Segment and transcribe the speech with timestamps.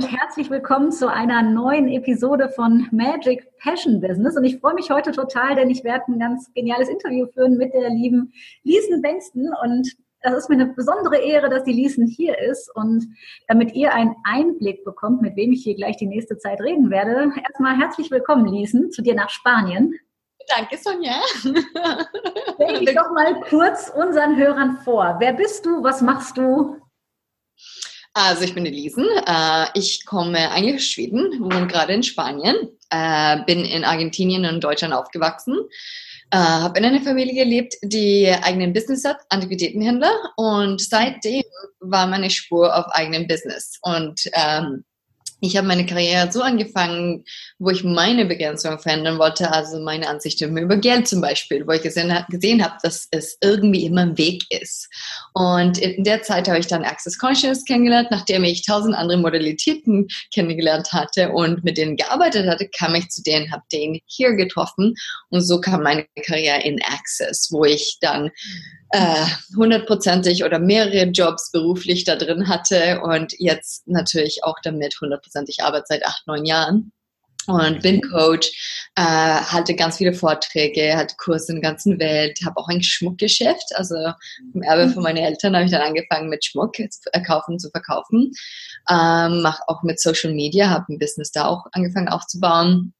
[0.00, 4.34] Und herzlich willkommen zu einer neuen Episode von Magic Passion Business.
[4.34, 7.74] Und ich freue mich heute total, denn ich werde ein ganz geniales Interview führen mit
[7.74, 8.32] der lieben
[8.62, 9.50] Liesen Bengsten.
[9.62, 12.74] Und das ist mir eine besondere Ehre, dass die Liesen hier ist.
[12.74, 13.08] Und
[13.46, 17.30] damit ihr einen Einblick bekommt, mit wem ich hier gleich die nächste Zeit reden werde,
[17.46, 19.92] erstmal herzlich willkommen, Liesen, zu dir nach Spanien.
[20.48, 21.20] Danke, Sonja.
[21.34, 25.16] Stell dich doch mal kurz unseren Hörern vor.
[25.18, 25.82] Wer bist du?
[25.82, 26.78] Was machst du?
[28.12, 29.06] Also ich bin Elisen.
[29.26, 32.56] Äh, ich komme eigentlich aus Schweden, wohne gerade in Spanien,
[32.90, 35.56] äh, bin in Argentinien und Deutschland aufgewachsen,
[36.32, 41.44] äh, habe in einer Familie gelebt, die eigenen Business hat, Antiquitätenhändler und seitdem
[41.78, 44.84] war meine Spur auf eigenem Business und ähm,
[45.40, 47.24] ich habe meine Karriere so angefangen,
[47.58, 51.82] wo ich meine Begrenzung verändern wollte, also meine Ansicht über Geld zum Beispiel, wo ich
[51.82, 54.88] gesehen, gesehen habe, dass es irgendwie immer ein Weg ist.
[55.32, 60.08] Und in der Zeit habe ich dann Access Conscious kennengelernt, nachdem ich tausend andere Modalitäten
[60.32, 64.94] kennengelernt hatte und mit denen gearbeitet hatte, kam ich zu denen, habe den hier getroffen
[65.30, 68.30] und so kam meine Karriere in Access, wo ich dann
[69.56, 75.62] hundertprozentig äh, oder mehrere Jobs beruflich da drin hatte und jetzt natürlich auch damit hundertprozentig
[75.62, 76.92] Arbeit seit acht, neun Jahren
[77.46, 82.56] und bin Coach, äh, halte ganz viele Vorträge, hatte Kurse in der ganzen Welt, habe
[82.58, 83.94] auch ein Schmuckgeschäft, also
[84.54, 88.32] im Erbe von meinen Eltern habe ich dann angefangen mit Schmuck zu kaufen, zu verkaufen,
[88.90, 92.92] ähm, mache auch mit Social Media, habe ein Business da auch angefangen aufzubauen,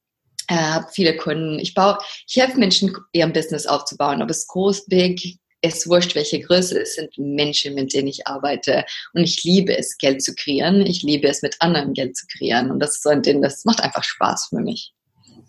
[0.47, 1.97] äh, habe viele Kunden, ich baue,
[2.27, 6.95] ich helfe Menschen, ihr Business aufzubauen, ob es groß, big, es wurscht, welche Größe, es
[6.95, 8.85] sind Menschen, mit denen ich arbeite.
[9.13, 10.81] Und ich liebe es, Geld zu kreieren.
[10.81, 12.71] Ich liebe es, mit anderen Geld zu kreieren.
[12.71, 14.93] Und das ist so ein Ding, das macht einfach Spaß für mich.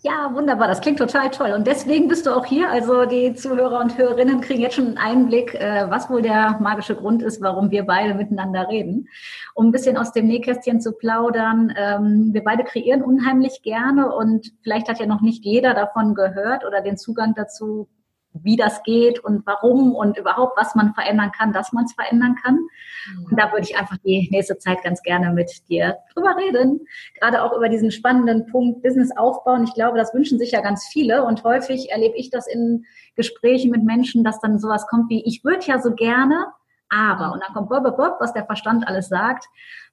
[0.05, 0.67] Ja, wunderbar.
[0.67, 1.53] Das klingt total toll.
[1.53, 2.69] Und deswegen bist du auch hier.
[2.69, 6.95] Also die Zuhörer und Hörerinnen kriegen jetzt schon einen Einblick, äh, was wohl der magische
[6.95, 9.07] Grund ist, warum wir beide miteinander reden.
[9.55, 11.73] Um ein bisschen aus dem Nähkästchen zu plaudern.
[11.77, 16.65] Ähm, wir beide kreieren unheimlich gerne und vielleicht hat ja noch nicht jeder davon gehört
[16.65, 17.87] oder den Zugang dazu
[18.33, 22.35] wie das geht und warum und überhaupt, was man verändern kann, dass man es verändern
[22.43, 22.55] kann.
[22.55, 23.25] Mhm.
[23.25, 26.81] Und da würde ich einfach die nächste Zeit ganz gerne mit dir drüber reden.
[27.19, 29.63] Gerade auch über diesen spannenden Punkt Business aufbauen.
[29.63, 32.85] Ich glaube, das wünschen sich ja ganz viele und häufig erlebe ich das in
[33.15, 36.47] Gesprächen mit Menschen, dass dann sowas kommt wie, ich würde ja so gerne,
[36.89, 37.33] aber.
[37.33, 39.45] Und dann kommt Bob, Bob, was der Verstand alles sagt,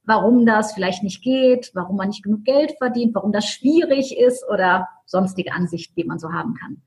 [0.05, 4.49] warum das vielleicht nicht geht, warum man nicht genug Geld verdient, warum das schwierig ist
[4.49, 6.83] oder sonstige Ansichten, die man so haben kann.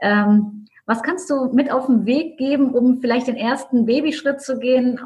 [0.00, 4.58] Ähm, was kannst du mit auf den Weg geben, um vielleicht den ersten Babyschritt zu
[4.58, 5.00] gehen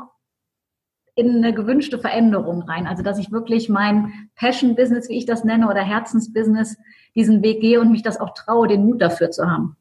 [1.15, 2.87] in eine gewünschte Veränderung rein?
[2.87, 6.77] Also, dass ich wirklich mein Passion-Business, wie ich das nenne, oder Herzensbusiness,
[7.15, 9.77] diesen Weg gehe und mich das auch traue, den Mut dafür zu haben.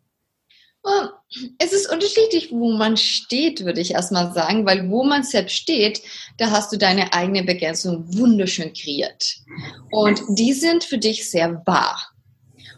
[1.58, 6.02] Es ist unterschiedlich, wo man steht, würde ich erstmal sagen, weil wo man selbst steht,
[6.38, 9.38] da hast du deine eigene Begrenzung wunderschön kreiert.
[9.92, 12.17] Und die sind für dich sehr wahr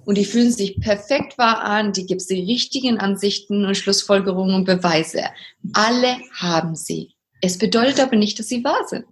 [0.09, 4.65] und die fühlen sich perfekt wahr an, die gibt die richtigen Ansichten und Schlussfolgerungen und
[4.65, 5.25] Beweise.
[5.73, 7.13] Alle haben sie.
[7.43, 9.05] Es bedeutet aber nicht, dass sie wahr sind.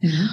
[0.00, 0.28] Mhm.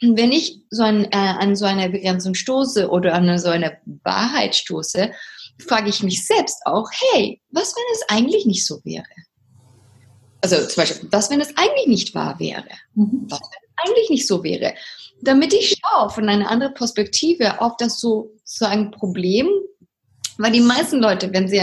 [0.00, 3.76] Und wenn ich so ein, äh, an so eine Begrenzung stoße oder an so eine
[4.02, 5.12] Wahrheit stoße,
[5.58, 9.04] frage ich mich selbst auch, hey, was, wenn es eigentlich nicht so wäre?
[10.40, 12.64] Also zum Beispiel, was, wenn es eigentlich nicht wahr wäre?
[12.94, 13.26] Mhm.
[13.28, 14.74] Was, wenn eigentlich nicht so wäre?
[15.24, 19.48] damit ich schaue von einer anderen Perspektive auf das so, so ein Problem,
[20.38, 21.58] weil die meisten Leute, wenn sie,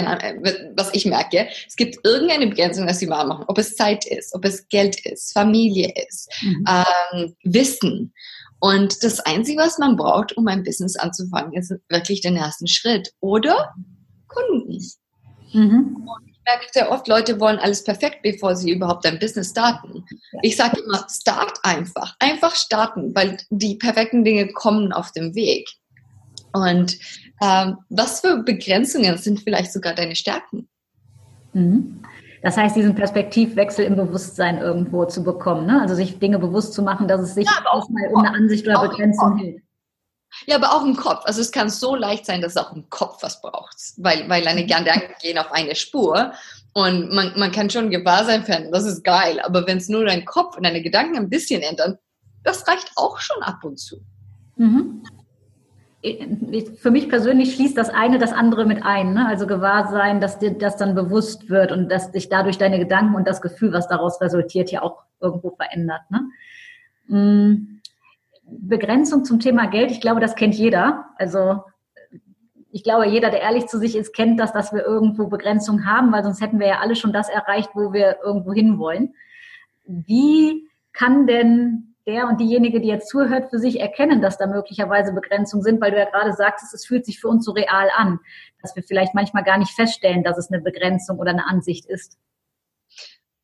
[0.75, 4.33] was ich merke, es gibt irgendeine Begrenzung, dass sie wahr machen, ob es Zeit ist,
[4.33, 6.65] ob es Geld ist, Familie ist, mhm.
[6.67, 8.13] ähm, Wissen.
[8.59, 13.11] Und das Einzige, was man braucht, um ein Business anzufangen, ist wirklich den ersten Schritt
[13.19, 13.73] oder
[14.27, 14.79] Kunden.
[15.51, 16.07] Mhm.
[16.45, 20.03] Merke sehr oft, Leute wollen alles perfekt, bevor sie überhaupt ein Business starten.
[20.41, 22.15] Ich sage immer, start einfach.
[22.19, 25.69] Einfach starten, weil die perfekten Dinge kommen auf dem Weg.
[26.53, 26.97] Und
[27.41, 30.67] ähm, was für Begrenzungen sind vielleicht sogar deine Stärken?
[31.53, 32.01] Mhm.
[32.41, 35.79] Das heißt, diesen Perspektivwechsel im Bewusstsein irgendwo zu bekommen, ne?
[35.79, 38.67] also sich Dinge bewusst zu machen, dass es sich ja, auch mal um eine Ansicht
[38.67, 39.61] oder Begrenzung hält.
[40.45, 41.23] Ja, aber auch im Kopf.
[41.25, 44.43] Also es kann so leicht sein, dass es auch im Kopf was braucht, weil, weil
[44.43, 46.33] deine Gedanken gehen auf eine Spur
[46.73, 49.39] und man, man kann schon Gewahrsein finden, das ist geil.
[49.41, 51.97] Aber wenn es nur dein Kopf und deine Gedanken ein bisschen ändern,
[52.43, 54.01] das reicht auch schon ab und zu.
[54.55, 55.03] Mhm.
[56.77, 59.13] Für mich persönlich schließt das eine das andere mit ein.
[59.13, 59.27] Ne?
[59.27, 63.27] Also Gewahrsein, dass dir das dann bewusst wird und dass dich dadurch deine Gedanken und
[63.27, 66.01] das Gefühl, was daraus resultiert, ja auch irgendwo verändert.
[66.09, 66.21] Ne?
[67.07, 67.80] Mm,
[68.59, 71.05] Begrenzung zum Thema Geld, ich glaube, das kennt jeder.
[71.17, 71.63] Also
[72.71, 76.11] ich glaube, jeder, der ehrlich zu sich ist, kennt das, dass wir irgendwo Begrenzung haben,
[76.11, 79.13] weil sonst hätten wir ja alle schon das erreicht, wo wir irgendwo hinwollen.
[79.85, 85.13] Wie kann denn der und diejenige, die jetzt zuhört, für sich erkennen, dass da möglicherweise
[85.13, 88.19] Begrenzungen sind, weil du ja gerade sagst, es fühlt sich für uns so real an,
[88.61, 92.17] dass wir vielleicht manchmal gar nicht feststellen, dass es eine Begrenzung oder eine Ansicht ist?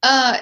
[0.01, 0.37] Äh,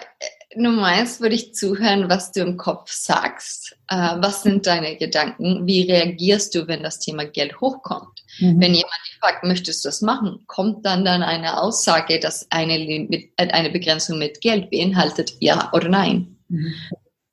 [0.57, 3.77] Nummer eins würde ich zuhören, was du im Kopf sagst.
[3.89, 5.65] Äh, was sind deine Gedanken?
[5.67, 8.23] Wie reagierst du, wenn das Thema Geld hochkommt?
[8.39, 8.59] Mhm.
[8.59, 13.07] Wenn jemand dich fragt, möchtest du das machen, kommt dann dann eine Aussage, dass eine,
[13.37, 16.37] eine Begrenzung mit Geld beinhaltet, ja oder nein?
[16.49, 16.73] Mhm.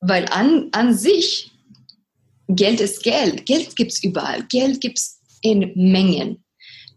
[0.01, 1.51] Weil an, an sich,
[2.49, 3.47] Geld ist Geld.
[3.47, 4.45] Geld gibt es überall.
[4.51, 6.45] Geld gibt es in Mengen.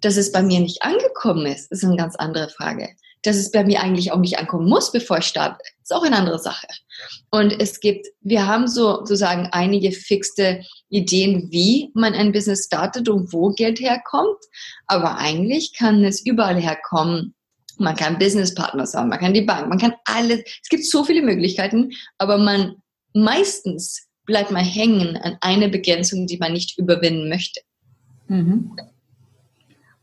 [0.01, 2.89] Dass es bei mir nicht angekommen ist, ist eine ganz andere Frage
[3.25, 6.17] dass es bei mir eigentlich auch nicht ankommen muss, bevor ich starte, ist auch eine
[6.17, 6.67] andere Sache.
[7.31, 13.09] Und es gibt, wir haben so sozusagen einige fixte Ideen, wie man ein Business startet
[13.09, 14.37] und wo Geld herkommt.
[14.87, 17.33] Aber eigentlich kann es überall herkommen.
[17.77, 20.41] Man kann Businesspartner sein, man kann die Bank, man kann alles.
[20.63, 22.75] Es gibt so viele Möglichkeiten, aber man
[23.13, 27.61] meistens bleibt man hängen an eine Begrenzung, die man nicht überwinden möchte.
[28.27, 28.75] Mhm.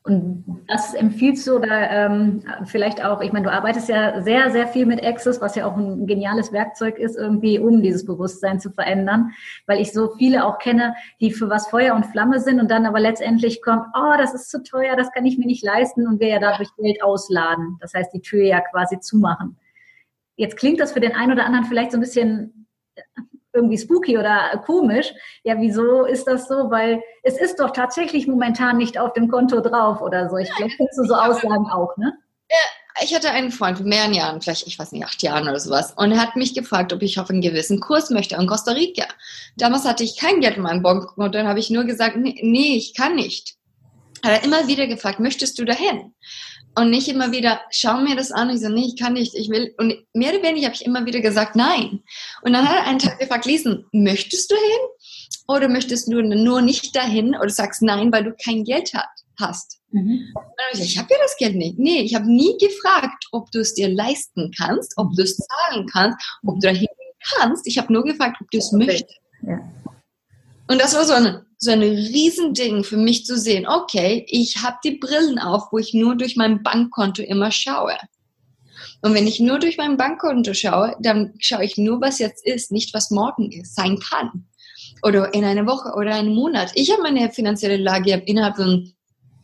[0.05, 4.67] Und das empfiehlst du oder ähm, vielleicht auch, ich meine, du arbeitest ja sehr, sehr
[4.67, 8.71] viel mit Access, was ja auch ein geniales Werkzeug ist, irgendwie, um dieses Bewusstsein zu
[8.73, 9.31] verändern,
[9.67, 12.85] weil ich so viele auch kenne, die für was Feuer und Flamme sind und dann
[12.85, 16.19] aber letztendlich kommt, oh, das ist zu teuer, das kann ich mir nicht leisten und
[16.19, 17.79] wir ja dadurch Geld ausladen.
[17.81, 19.57] Das heißt, die Tür ja quasi zumachen.
[20.35, 22.67] Jetzt klingt das für den einen oder anderen vielleicht so ein bisschen
[23.53, 25.13] irgendwie spooky oder komisch.
[25.45, 26.71] Ja, wieso ist das so?
[26.71, 30.37] Weil es ist doch tatsächlich momentan nicht auf dem Konto drauf oder so.
[30.37, 32.13] Ich glaube, kennst du so Aussagen auch, ne?
[33.03, 35.95] Ich hatte einen Freund vor mehreren Jahren, vielleicht, ich weiß nicht, acht Jahren oder sowas,
[35.97, 39.07] und er hat mich gefragt, ob ich auf einen gewissen Kurs möchte in Costa Rica.
[39.57, 42.77] Damals hatte ich kein Geld in meinem Bankkonto, dann habe ich nur gesagt, nee, nee,
[42.77, 43.57] ich kann nicht.
[44.23, 46.13] Er hat immer wieder gefragt, möchtest du dahin?
[46.75, 48.49] Und nicht immer wieder, schau mir das an.
[48.49, 49.75] Und ich so, nee, ich kann nicht, ich will.
[49.77, 52.03] Und mehr oder weniger habe ich immer wieder gesagt, nein.
[52.43, 55.43] Und dann hat er einen Tag gefragt, Lesen, möchtest du hin?
[55.49, 57.37] Oder möchtest du nur nicht dahin?
[57.37, 59.09] Oder sagst nein, weil du kein Geld hat,
[59.39, 59.81] hast?
[59.91, 60.33] Mhm.
[60.35, 61.79] Und dann habe ich gesagt, ich habe ja das Geld nicht.
[61.79, 65.87] Nee, ich habe nie gefragt, ob du es dir leisten kannst, ob du es zahlen
[65.93, 66.89] kannst, ob du dahin
[67.37, 67.67] kannst.
[67.67, 69.21] Ich habe nur gefragt, ob du es möchtest.
[69.43, 69.61] Ja.
[70.69, 74.79] Und das war so ein, so ein Riesending für mich zu sehen, okay, ich habe
[74.82, 77.97] die Brillen auf, wo ich nur durch mein Bankkonto immer schaue.
[79.00, 82.73] Und wenn ich nur durch mein Bankkonto schaue, dann schaue ich nur, was jetzt ist,
[82.73, 84.49] nicht was morgen ist, sein kann.
[85.05, 86.73] Oder in einer Woche oder einem Monat.
[86.75, 88.93] Ich habe meine finanzielle Lage innerhalb von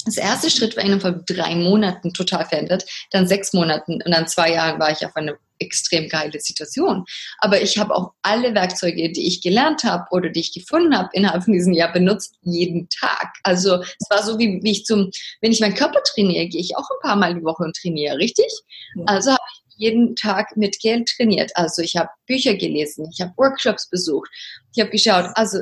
[0.05, 4.27] das erste Schritt war innerhalb von drei Monaten total verändert, dann sechs Monaten und dann
[4.27, 7.05] zwei Jahren war ich auf einer extrem geile Situation.
[7.39, 11.09] Aber ich habe auch alle Werkzeuge, die ich gelernt habe oder die ich gefunden habe,
[11.13, 13.33] innerhalb von diesem Jahr benutzt, jeden Tag.
[13.43, 15.11] Also es war so, wie, wie ich zum,
[15.41, 18.19] wenn ich meinen Körper trainiere, gehe ich auch ein paar Mal die Woche und trainiere,
[18.19, 18.51] richtig?
[18.97, 19.05] Ja.
[19.07, 21.53] Also habe ich jeden Tag mit Geld trainiert.
[21.55, 24.29] Also ich habe Bücher gelesen, ich habe Workshops besucht,
[24.75, 25.61] ich habe geschaut, also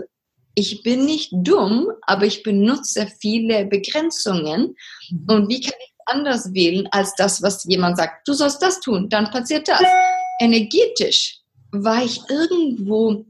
[0.58, 4.74] ich bin nicht dumm, aber ich benutze viele Begrenzungen.
[5.10, 5.24] Mhm.
[5.28, 8.26] Und wie kann ich anders wählen als das, was jemand sagt?
[8.26, 9.82] Du sollst das tun, dann passiert das.
[10.40, 11.40] Energetisch
[11.72, 13.24] war ich irgendwo,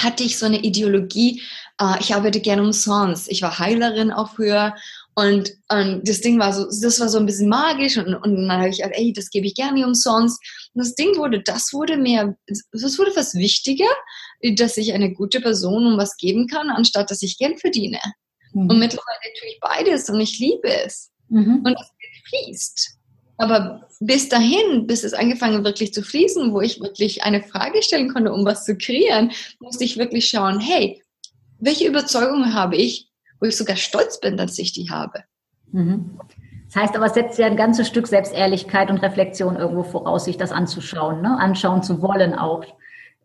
[0.00, 1.42] hatte ich so eine Ideologie,
[1.80, 3.30] äh, ich arbeite gerne umsonst.
[3.30, 4.74] Ich war Heilerin auch früher
[5.14, 8.52] und, und das Ding war so, das war so ein bisschen magisch und, und dann
[8.52, 10.40] habe ich gesagt, ey, das gebe ich gerne umsonst.
[10.72, 13.90] Und das Ding wurde, das wurde mehr, das wurde was wichtiger,
[14.56, 17.98] dass ich eine gute Person um was geben kann, anstatt dass ich Geld verdiene.
[18.54, 18.70] Mhm.
[18.70, 21.10] Und mittlerweile tue ich beides und ich liebe es.
[21.28, 21.62] Mhm.
[21.64, 21.90] Und das
[22.28, 22.98] fließt.
[23.38, 28.12] Aber bis dahin, bis es angefangen wirklich zu fließen, wo ich wirklich eine Frage stellen
[28.12, 31.02] konnte, um was zu kreieren, musste ich wirklich schauen, hey,
[31.58, 33.08] welche Überzeugungen habe ich,
[33.40, 35.24] wo ich sogar stolz bin, dass ich die habe.
[35.72, 36.18] Mhm.
[36.72, 40.38] Das heißt aber, es setzt ja ein ganzes Stück Selbstehrlichkeit und Reflexion irgendwo voraus, sich
[40.38, 41.38] das anzuschauen, ne?
[41.38, 42.64] anschauen zu wollen auch.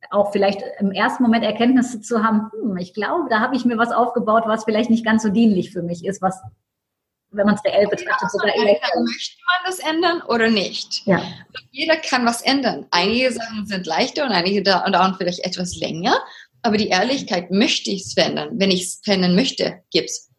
[0.10, 3.77] Auch vielleicht im ersten Moment Erkenntnisse zu haben, hm, ich glaube, da habe ich mir
[3.77, 6.42] was aufgebaut, was vielleicht nicht ganz so dienlich für mich ist, was,
[7.31, 8.79] wenn man es reell betrachtet, sogar eher.
[9.00, 11.05] Möchte man das ändern oder nicht?
[11.05, 11.22] Ja.
[11.72, 12.86] Jeder kann was ändern.
[12.91, 16.17] Einige Sachen sind leichter und einige dauern vielleicht etwas länger.
[16.62, 18.51] Aber die Ehrlichkeit, möchte ich es verändern?
[18.53, 20.29] Wenn ich es verändern möchte, gibt es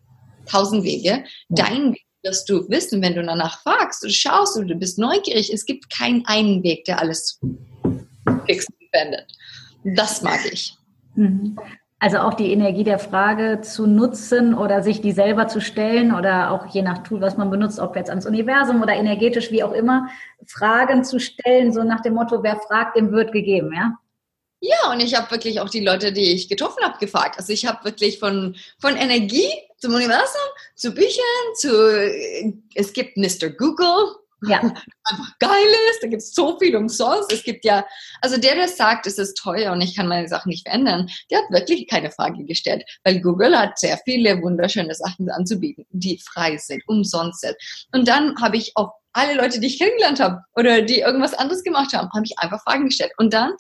[0.47, 1.25] tausend Wege.
[1.51, 1.65] Ja.
[1.67, 5.53] Dein Weg wirst du wissen, wenn du danach fragst und schaust und du bist neugierig.
[5.53, 7.41] Es gibt keinen einen Weg, der alles
[8.47, 9.31] fix verändert.
[9.85, 10.75] Das mag ich.
[11.15, 11.59] Mhm.
[12.01, 16.53] Also auch die Energie der Frage zu nutzen oder sich die selber zu stellen oder
[16.53, 19.73] auch je nach Tool, was man benutzt, ob jetzt ans Universum oder energetisch, wie auch
[19.73, 20.09] immer,
[20.47, 23.99] Fragen zu stellen, so nach dem Motto, wer fragt, dem wird gegeben, ja?
[24.61, 27.37] Ja, und ich habe wirklich auch die Leute, die ich getroffen habe, gefragt.
[27.39, 30.41] Also ich habe wirklich von, von Energie zum Universum,
[30.75, 31.69] zu Büchern, zu
[32.75, 33.51] es gibt Mr.
[33.51, 34.61] Google, ja.
[35.05, 37.33] einfach geil ist, da gibt es so viel umsonst.
[37.33, 37.85] Es gibt ja,
[38.21, 41.39] also der, der sagt, es ist teuer und ich kann meine Sachen nicht verändern, der
[41.39, 46.57] hat wirklich keine Frage gestellt, weil Google hat sehr viele wunderschöne Sachen anzubieten, die frei
[46.59, 47.57] sind, umsonst sind.
[47.93, 51.65] Und dann habe ich auch alle Leute, die ich kennengelernt habe oder die irgendwas anderes
[51.65, 53.13] gemacht haben, habe ich einfach Fragen gestellt.
[53.17, 53.53] Und dann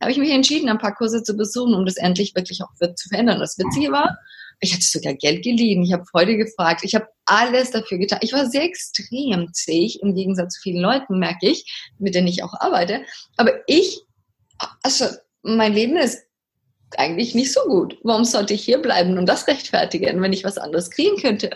[0.00, 3.08] habe ich mich entschieden, ein paar Kurse zu besuchen, um das endlich wirklich auch zu
[3.08, 3.38] verändern.
[3.38, 4.16] Das Witzige war,
[4.64, 8.18] ich hatte sogar Geld geliehen, ich habe Freude gefragt, ich habe alles dafür getan.
[8.22, 12.42] Ich war sehr extrem zähig, im Gegensatz zu vielen Leuten, merke ich, mit denen ich
[12.42, 13.04] auch arbeite.
[13.36, 14.00] Aber ich,
[14.82, 15.06] also
[15.42, 16.24] mein Leben ist
[16.96, 17.98] eigentlich nicht so gut.
[18.02, 21.50] Warum sollte ich hier bleiben und das rechtfertigen, wenn ich was anderes kriegen könnte?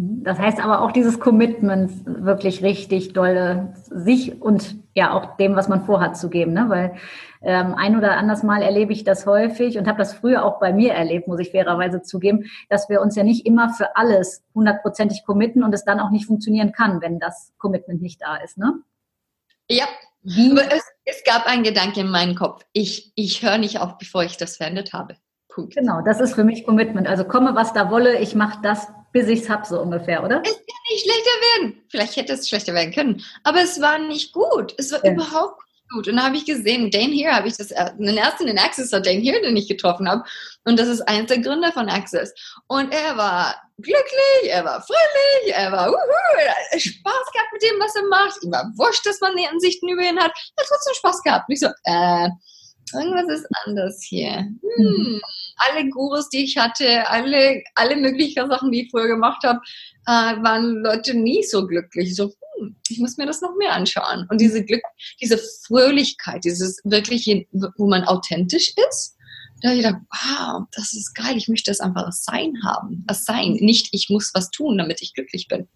[0.00, 5.68] Das heißt aber auch dieses Commitment wirklich richtig dolle sich und ja auch dem, was
[5.68, 6.52] man vorhat, zu geben.
[6.52, 6.66] Ne?
[6.68, 6.94] Weil
[7.42, 10.72] ähm, ein oder anders Mal erlebe ich das häufig und habe das früher auch bei
[10.72, 15.24] mir erlebt, muss ich fairerweise zugeben, dass wir uns ja nicht immer für alles hundertprozentig
[15.26, 18.56] committen und es dann auch nicht funktionieren kann, wenn das Commitment nicht da ist.
[18.56, 18.74] Ne?
[19.68, 19.86] Ja,
[20.22, 20.52] Wie?
[20.52, 22.64] aber es, es gab einen Gedanke in meinem Kopf.
[22.72, 25.16] Ich, ich höre nicht auf, bevor ich das verändert habe.
[25.48, 25.74] Punkt.
[25.74, 27.08] Genau, das ist für mich Commitment.
[27.08, 30.42] Also komme, was da wolle, ich mache das, bis ich es habe, so ungefähr, oder?
[30.44, 31.82] Es kann nicht schlechter werden.
[31.88, 33.24] Vielleicht hätte es schlechter werden können.
[33.44, 34.74] Aber es war nicht gut.
[34.76, 35.12] Es war ja.
[35.12, 36.08] überhaupt nicht gut.
[36.08, 39.20] Und da habe ich gesehen, Dane here habe ich das, den ersten in Access Dane
[39.20, 40.22] here, den ich getroffen habe.
[40.64, 42.34] Und das ist eins der Gründer von Access.
[42.66, 47.62] Und er war glücklich, er war fröhlich, er war uhu, er hat Spaß gehabt mit
[47.62, 48.42] dem, was er macht.
[48.42, 50.32] Ihm war wurscht, dass man die Ansichten über ihn hat.
[50.56, 51.48] Er hat trotzdem Spaß gehabt.
[51.48, 52.28] Und ich so, äh,
[52.94, 54.32] irgendwas ist anders hier.
[54.32, 54.60] Hm.
[54.78, 55.20] Mhm
[55.58, 59.60] alle Gurus, die ich hatte, alle, alle möglichen Sachen, die ich vorher gemacht habe,
[60.06, 62.14] äh, waren Leute nie so glücklich.
[62.14, 64.26] So, hm, ich muss mir das noch mehr anschauen.
[64.30, 64.82] Und diese Glück,
[65.20, 69.16] diese Fröhlichkeit, dieses wirklich, wo man authentisch ist,
[69.60, 73.04] da habe ich gedacht, wow, das ist geil, ich möchte das einfach als Sein haben.
[73.08, 73.54] Als Sein.
[73.54, 75.66] Nicht, ich muss was tun, damit ich glücklich bin.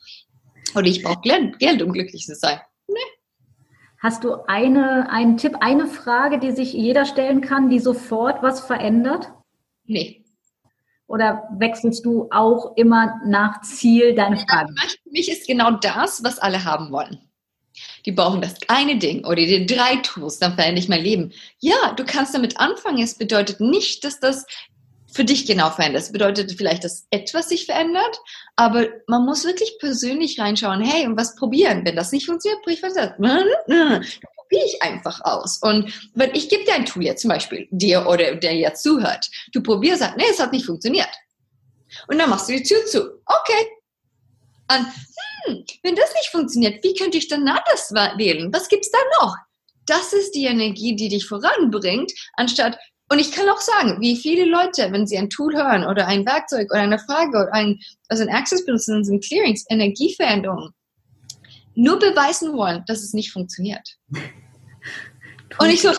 [0.76, 1.20] Oder ich brauche
[1.58, 2.60] Geld, um glücklich zu sein.
[2.86, 2.94] Nee.
[4.02, 8.58] Hast du eine, einen Tipp, eine Frage, die sich jeder stellen kann, die sofort was
[8.58, 9.30] verändert?
[9.84, 10.24] Nee.
[11.06, 14.74] Oder wechselst du auch immer nach Ziel deine Fragen?
[14.76, 17.20] Ja, für mich ist genau das, was alle haben wollen.
[18.04, 21.32] Die brauchen das eine Ding oder die drei Tools, dann verändere ich mein Leben.
[21.60, 23.02] Ja, du kannst damit anfangen.
[23.02, 24.46] Es bedeutet nicht, dass das
[25.12, 26.02] für dich genau verändert.
[26.02, 28.18] Es bedeutet vielleicht, dass etwas sich verändert,
[28.56, 31.84] aber man muss wirklich persönlich reinschauen, hey, und was probieren.
[31.84, 33.12] Wenn das nicht funktioniert, brich was das
[34.52, 35.58] probiere ich einfach aus.
[35.62, 39.30] Und wenn ich gebe dir ein Tool jetzt zum Beispiel, dir oder der jetzt zuhört,
[39.52, 41.08] du probierst, sagt, nee, es hat nicht funktioniert.
[42.08, 43.00] Und dann machst du die Tür zu.
[43.26, 43.68] Okay.
[44.70, 44.86] Und,
[45.46, 48.52] hm, wenn das nicht funktioniert, wie könnte ich dann das wählen?
[48.52, 49.36] Was gibt's da noch?
[49.86, 52.78] Das ist die Energie, die dich voranbringt, anstatt,
[53.12, 56.24] und ich kann auch sagen, wie viele Leute, wenn sie ein Tool hören oder ein
[56.24, 57.78] Werkzeug oder eine Frage oder ein,
[58.08, 60.72] also ein Access benutzen, sind Clearings, Energieveränderungen,
[61.74, 63.86] nur beweisen wollen, dass es nicht funktioniert.
[65.58, 65.90] Und ich so,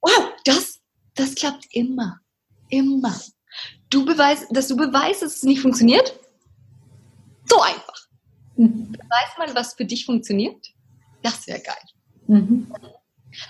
[0.00, 0.80] wow, das,
[1.14, 2.18] das klappt immer.
[2.70, 3.20] Immer.
[3.90, 6.18] Du beweist, dass du beweist, dass es nicht funktioniert?
[7.50, 8.06] So einfach.
[8.56, 8.92] Mhm.
[8.92, 10.72] Beweis mal, was für dich funktioniert.
[11.22, 11.76] Das wäre geil.
[12.28, 12.72] Mhm.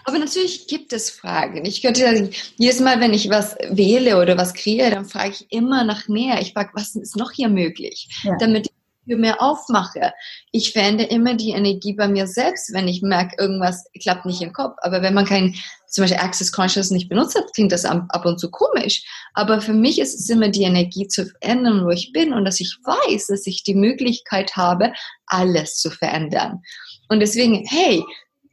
[0.04, 1.64] Aber natürlich gibt es Fragen.
[1.64, 5.84] Ich könnte jedes Mal, wenn ich was wähle oder was kreiere, dann frage ich immer
[5.84, 6.40] nach mehr.
[6.40, 8.08] Ich frage, was ist noch hier möglich?
[8.24, 8.36] Ja.
[8.38, 8.72] Damit ich
[9.08, 10.12] für mehr aufmache.
[10.52, 14.52] Ich verändere immer die Energie bei mir selbst, wenn ich merke, irgendwas klappt nicht im
[14.52, 14.76] Kopf.
[14.82, 15.54] Aber wenn man kein,
[15.88, 19.04] zum Beispiel Access Conscious nicht benutzt hat, klingt das ab und zu komisch.
[19.34, 22.60] Aber für mich ist es immer die Energie zu verändern, wo ich bin und dass
[22.60, 24.92] ich weiß, dass ich die Möglichkeit habe,
[25.26, 26.62] alles zu verändern.
[27.08, 28.04] Und deswegen, hey,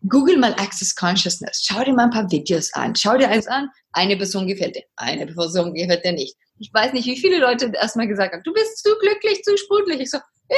[0.07, 1.63] Google mal Access Consciousness.
[1.65, 2.95] Schau dir mal ein paar Videos an.
[2.95, 3.69] Schau dir eins an.
[3.91, 4.83] Eine Person gefällt dir.
[4.95, 6.35] Eine Person gefällt dir nicht.
[6.59, 10.01] Ich weiß nicht, wie viele Leute erstmal gesagt haben, du bist zu glücklich, zu sprudelig.
[10.01, 10.57] Ich so, ja,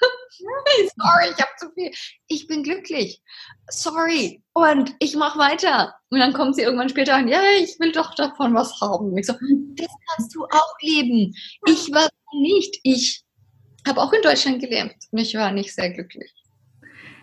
[0.96, 1.90] sorry, ich habe zu viel.
[2.28, 3.22] Ich bin glücklich.
[3.68, 4.42] Sorry.
[4.52, 5.94] Und ich mache weiter.
[6.10, 9.12] Und dann kommt sie irgendwann später an, ja, ich will doch davon was haben.
[9.12, 9.34] Und ich so,
[9.76, 11.34] das kannst du auch leben.
[11.66, 12.08] Ich war
[12.40, 12.78] nicht.
[12.82, 13.24] Ich
[13.86, 16.32] habe auch in Deutschland gelebt und ich war nicht sehr glücklich.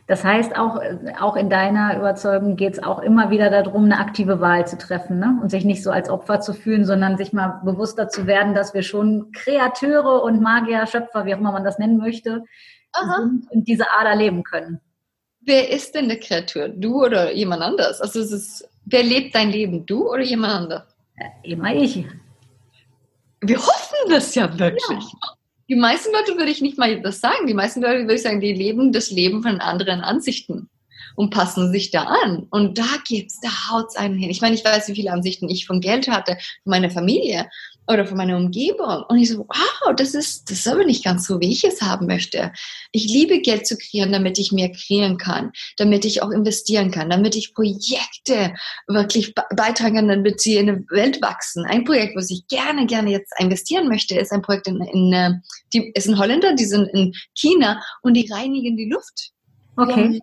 [0.07, 0.79] Das heißt, auch,
[1.19, 5.19] auch in deiner Überzeugung geht es auch immer wieder darum, eine aktive Wahl zu treffen
[5.19, 5.37] ne?
[5.41, 8.73] und sich nicht so als Opfer zu fühlen, sondern sich mal bewusster zu werden, dass
[8.73, 12.45] wir schon Kreateure und Magier, Schöpfer, wie auch immer man das nennen möchte,
[13.51, 14.79] und diese Ader leben können.
[15.41, 16.69] Wer ist denn der Kreatur?
[16.69, 18.01] Du oder jemand anders?
[18.01, 19.85] Also es ist, wer lebt dein Leben?
[19.85, 20.95] Du oder jemand anders?
[21.15, 22.05] Äh, immer ich.
[23.41, 25.11] Wir hoffen das ja wirklich.
[25.11, 25.36] Ja.
[25.69, 27.47] Die meisten Leute würde ich nicht mal das sagen.
[27.47, 30.69] Die meisten Leute würde ich sagen, die leben das Leben von anderen Ansichten
[31.15, 32.47] und passen sich da an.
[32.51, 34.29] Und da geht's, da haut's einen hin.
[34.29, 37.49] Ich meine, ich weiß, wie viele Ansichten ich von Geld hatte, von meiner Familie
[37.87, 39.03] oder von meiner Umgebung.
[39.07, 41.81] Und ich so, wow, das ist, das ist aber nicht ganz so, wie ich es
[41.81, 42.51] haben möchte.
[42.91, 47.09] Ich liebe Geld zu kreieren, damit ich mehr kreieren kann, damit ich auch investieren kann,
[47.09, 48.53] damit ich Projekte
[48.87, 51.65] wirklich beitragen kann, damit sie in der Welt wachsen.
[51.65, 55.31] Ein Projekt, was ich gerne, gerne jetzt investieren möchte, ist ein Projekt in, in äh,
[55.73, 59.31] die, ist in Holländer, die sind in China und die reinigen die Luft.
[59.77, 60.19] Okay.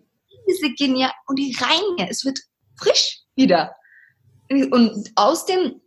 [0.46, 2.38] Diese genial, und die reinigen, es wird
[2.76, 3.74] frisch wieder.
[4.50, 5.80] Und aus dem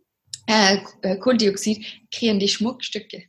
[0.48, 3.24] äh, äh, Kohlendioxid kreieren die Schmuckstücke.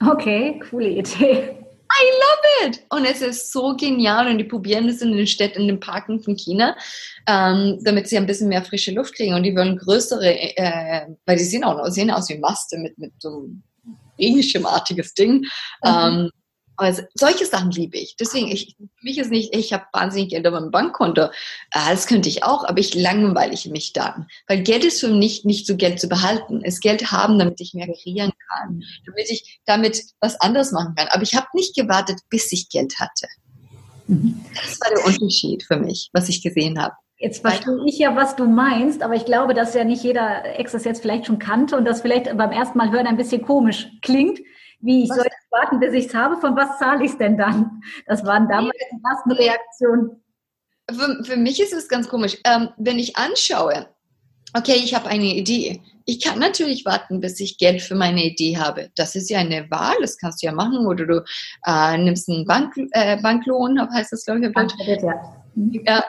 [0.00, 1.54] Okay, coole Idee.
[1.90, 2.84] I love it!
[2.90, 6.20] Und es ist so genial und die probieren das in den Städten, in den Parken
[6.20, 6.76] von China,
[7.26, 9.34] ähm, damit sie ein bisschen mehr frische Luft kriegen.
[9.34, 13.12] Und die wollen größere, äh, weil die sehen auch sehen aus wie Maste mit, mit
[13.18, 13.62] so einem
[14.18, 15.32] regenschirmartiges Ding.
[15.32, 15.44] Mhm.
[15.84, 16.30] Ähm,
[16.78, 18.16] also solche Sachen liebe ich.
[18.18, 21.22] Deswegen, ich, für mich ist nicht, ich habe wahnsinnig Geld auf meinem Bankkonto.
[21.22, 21.30] Äh,
[21.72, 24.28] das könnte ich auch, aber ich langweile mich dann.
[24.46, 26.60] Weil Geld ist für mich nicht so Geld zu behalten.
[26.62, 28.82] Es Geld haben, damit ich mehr kreieren kann.
[29.06, 31.08] Damit ich damit was anderes machen kann.
[31.10, 33.26] Aber ich habe nicht gewartet, bis ich Geld hatte.
[34.06, 34.44] Mhm.
[34.54, 36.94] Das war der Unterschied für mich, was ich gesehen habe.
[37.18, 40.70] Jetzt verstehe ich ja, was du meinst, aber ich glaube, dass ja nicht jeder Ex
[40.70, 43.88] das jetzt vielleicht schon kannte und das vielleicht beim ersten Mal hören ein bisschen komisch
[44.02, 44.38] klingt
[44.80, 45.16] wie ich was?
[45.16, 47.82] soll jetzt warten, bis ich es habe, von was zahle ich es denn dann?
[48.06, 50.22] Das waren damals die ersten Reaktionen.
[50.90, 52.38] Für, für, mich ist es ganz komisch.
[52.44, 53.88] Ähm, wenn ich anschaue,
[54.56, 55.82] okay, ich habe eine Idee.
[56.06, 58.90] Ich kann natürlich warten, bis ich Geld für meine Idee habe.
[58.96, 60.86] Das ist ja eine Wahl, das kannst du ja machen.
[60.86, 61.24] Oder du
[61.66, 65.34] äh, nimmst einen Bank, äh, Banklohn, heißt das, glaube ich, Bankkredit, ja.
[65.84, 66.04] ja.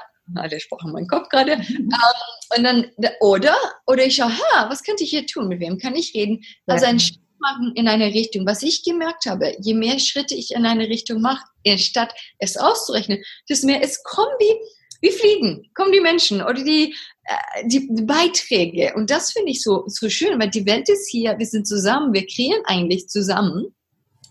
[0.48, 1.58] Der Spruch in meinem Kopf gerade.
[1.58, 1.90] Mhm.
[1.92, 2.86] Ähm, und dann,
[3.20, 3.56] oder,
[3.88, 5.48] oder ich schaue, ha, was könnte ich hier tun?
[5.48, 6.42] Mit wem kann ich reden?
[6.68, 7.00] Also ein
[7.40, 8.46] machen in eine Richtung.
[8.46, 11.46] Was ich gemerkt habe, je mehr Schritte ich in eine Richtung mache,
[11.78, 14.56] statt es auszurechnen, desto mehr es kommen wie,
[15.02, 18.94] wie Fliegen, kommen die Menschen oder die, äh, die Beiträge.
[18.96, 22.14] Und das finde ich so, so schön, weil die Welt ist hier, wir sind zusammen,
[22.14, 23.74] wir kreieren eigentlich zusammen.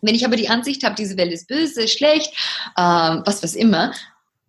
[0.00, 2.32] Wenn ich aber die Ansicht habe, diese Welt ist böse, schlecht,
[2.76, 3.92] äh, was was immer,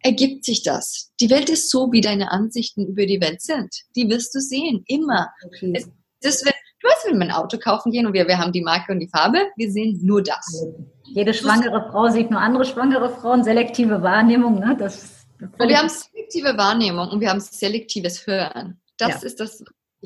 [0.02, 1.12] ergibt sich das.
[1.20, 3.70] Die Welt ist so, wie deine Ansichten über die Welt sind.
[3.96, 5.30] Die wirst du sehen, immer.
[5.46, 5.74] Okay.
[5.76, 5.90] Es,
[6.22, 8.62] das, wenn, Du weißt, wenn wir ein Auto kaufen gehen und wir, wir haben die
[8.62, 10.66] Marke und die Farbe, wir sehen nur das.
[11.04, 14.60] Jede schwangere Frau sieht nur andere schwangere Frauen, selektive Wahrnehmung.
[14.60, 14.76] Ne?
[14.80, 18.80] Das, das wir haben selektive Wahrnehmung und wir haben selektives Hören.
[18.98, 19.28] Das ja.
[19.28, 19.64] ist das.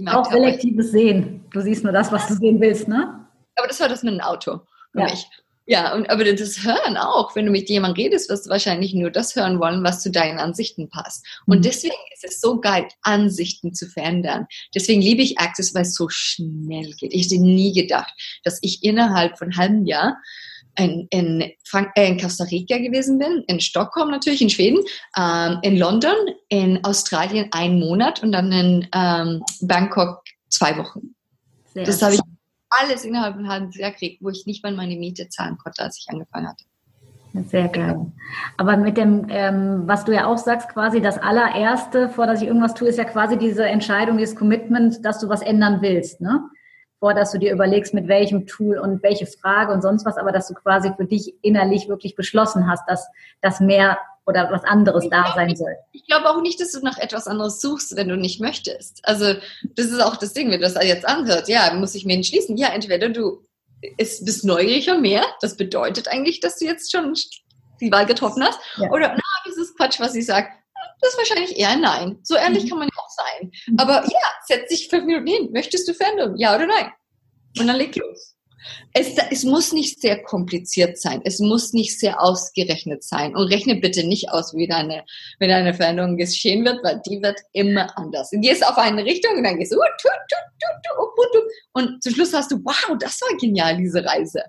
[0.07, 1.45] Auch selektives Sehen.
[1.51, 3.27] Du siehst nur das, was du sehen willst, ne?
[3.55, 5.05] Aber das war das mit einem Auto für ja.
[5.05, 5.27] mich.
[5.65, 9.09] Ja, und, aber das Hören auch, wenn du mit jemandem redest, wirst du wahrscheinlich nur
[9.09, 11.25] das hören wollen, was zu deinen Ansichten passt.
[11.45, 11.61] Und mhm.
[11.61, 14.45] deswegen ist es so geil, Ansichten zu verändern.
[14.75, 17.13] Deswegen liebe ich Access, weil es so schnell geht.
[17.13, 20.17] Ich hätte nie gedacht, dass ich innerhalb von einem halben Jahr
[20.77, 24.83] in, in, Frank äh, in Costa Rica gewesen bin, in Stockholm natürlich, in Schweden,
[25.17, 26.15] ähm, in London,
[26.49, 31.15] in Australien einen Monat und dann in ähm, Bangkok zwei Wochen.
[31.73, 32.21] Sehr das habe ich
[32.79, 35.97] alles innerhalb von einem Jahr kriege, wo ich nicht mal meine Miete zahlen konnte, als
[35.97, 36.65] ich angefangen hatte.
[37.47, 38.11] Sehr geil.
[38.57, 42.47] Aber mit dem, ähm, was du ja auch sagst, quasi das allererste, vor dass ich
[42.47, 46.43] irgendwas tue, ist ja quasi diese Entscheidung, dieses Commitment, dass du was ändern willst, ne?
[46.99, 50.31] Vor, dass du dir überlegst, mit welchem Tool und welche Frage und sonst was, aber
[50.31, 53.09] dass du quasi für dich innerlich wirklich beschlossen hast, dass
[53.41, 55.75] das mehr oder was anderes ich da sein nicht, soll.
[55.91, 59.01] Ich glaube auch nicht, dass du nach etwas anderes suchst, wenn du nicht möchtest.
[59.03, 59.35] Also
[59.75, 61.47] das ist auch das Ding, wenn das jetzt anhört.
[61.47, 62.57] Ja, muss ich mir entschließen.
[62.57, 63.43] Ja, entweder du
[63.97, 67.13] bist neugieriger mehr, das bedeutet eigentlich, dass du jetzt schon
[67.81, 68.89] die Wahl getroffen hast, ja.
[68.91, 70.47] oder na, das ist Quatsch, was ich sage.
[71.01, 72.17] Das ist wahrscheinlich eher nein.
[72.23, 72.69] So ehrlich mhm.
[72.69, 73.51] kann man ja auch sein.
[73.67, 73.79] Mhm.
[73.79, 75.49] Aber ja, setz dich fünf Minuten hin.
[75.51, 76.37] Möchtest du Veränderung?
[76.37, 76.91] Ja oder nein?
[77.59, 78.35] Und dann leg los.
[78.93, 81.21] Es, es, muss nicht sehr kompliziert sein.
[81.25, 83.35] Es muss nicht sehr ausgerechnet sein.
[83.35, 85.03] Und rechne bitte nicht aus, wie deine,
[85.39, 88.31] wenn eine Veränderung geschehen wird, weil die wird immer anders.
[88.31, 89.79] Und gehst auf eine Richtung und dann gehst du,
[91.73, 94.43] und zum Schluss hast du, wow, das war genial, diese Reise.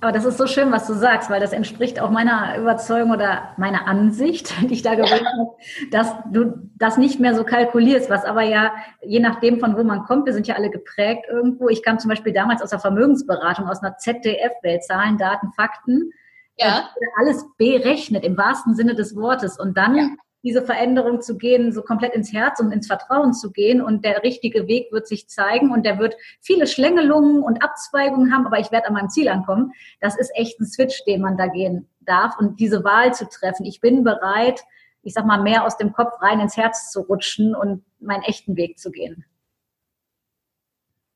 [0.00, 3.54] Aber das ist so schön, was du sagst, weil das entspricht auch meiner Überzeugung oder
[3.56, 5.50] meiner Ansicht, die ich da gewählt habe,
[5.90, 10.04] dass du das nicht mehr so kalkulierst, was aber ja, je nachdem von wo man
[10.04, 11.68] kommt, wir sind ja alle geprägt irgendwo.
[11.68, 16.12] Ich kam zum Beispiel damals aus der Vermögensberatung, aus einer ZDF-Welt, Zahlen, Daten, Fakten.
[16.56, 16.88] Ja.
[17.18, 19.58] Alles berechnet im wahrsten Sinne des Wortes.
[19.58, 20.08] Und dann ja
[20.42, 23.82] diese Veränderung zu gehen, so komplett ins Herz und ins Vertrauen zu gehen.
[23.82, 28.46] Und der richtige Weg wird sich zeigen und der wird viele Schlängelungen und Abzweigungen haben,
[28.46, 29.72] aber ich werde an meinem Ziel ankommen.
[30.00, 33.66] Das ist echt ein Switch, den man da gehen darf und diese Wahl zu treffen.
[33.66, 34.62] Ich bin bereit,
[35.02, 38.56] ich sag mal, mehr aus dem Kopf rein ins Herz zu rutschen und meinen echten
[38.56, 39.24] Weg zu gehen.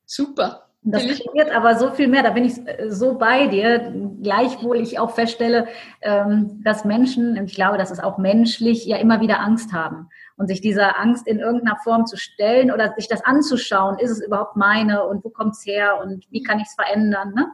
[0.04, 0.71] Super.
[0.84, 4.98] Das kreiert aber so viel mehr, da bin ich äh, so bei dir, gleichwohl ich
[4.98, 5.68] auch feststelle,
[6.00, 10.08] ähm, dass Menschen, und ich glaube, das ist auch menschlich, ja immer wieder Angst haben.
[10.36, 14.20] Und sich dieser Angst in irgendeiner Form zu stellen oder sich das anzuschauen, ist es
[14.20, 17.52] überhaupt meine und wo kommt es her und wie kann ich es verändern, ne?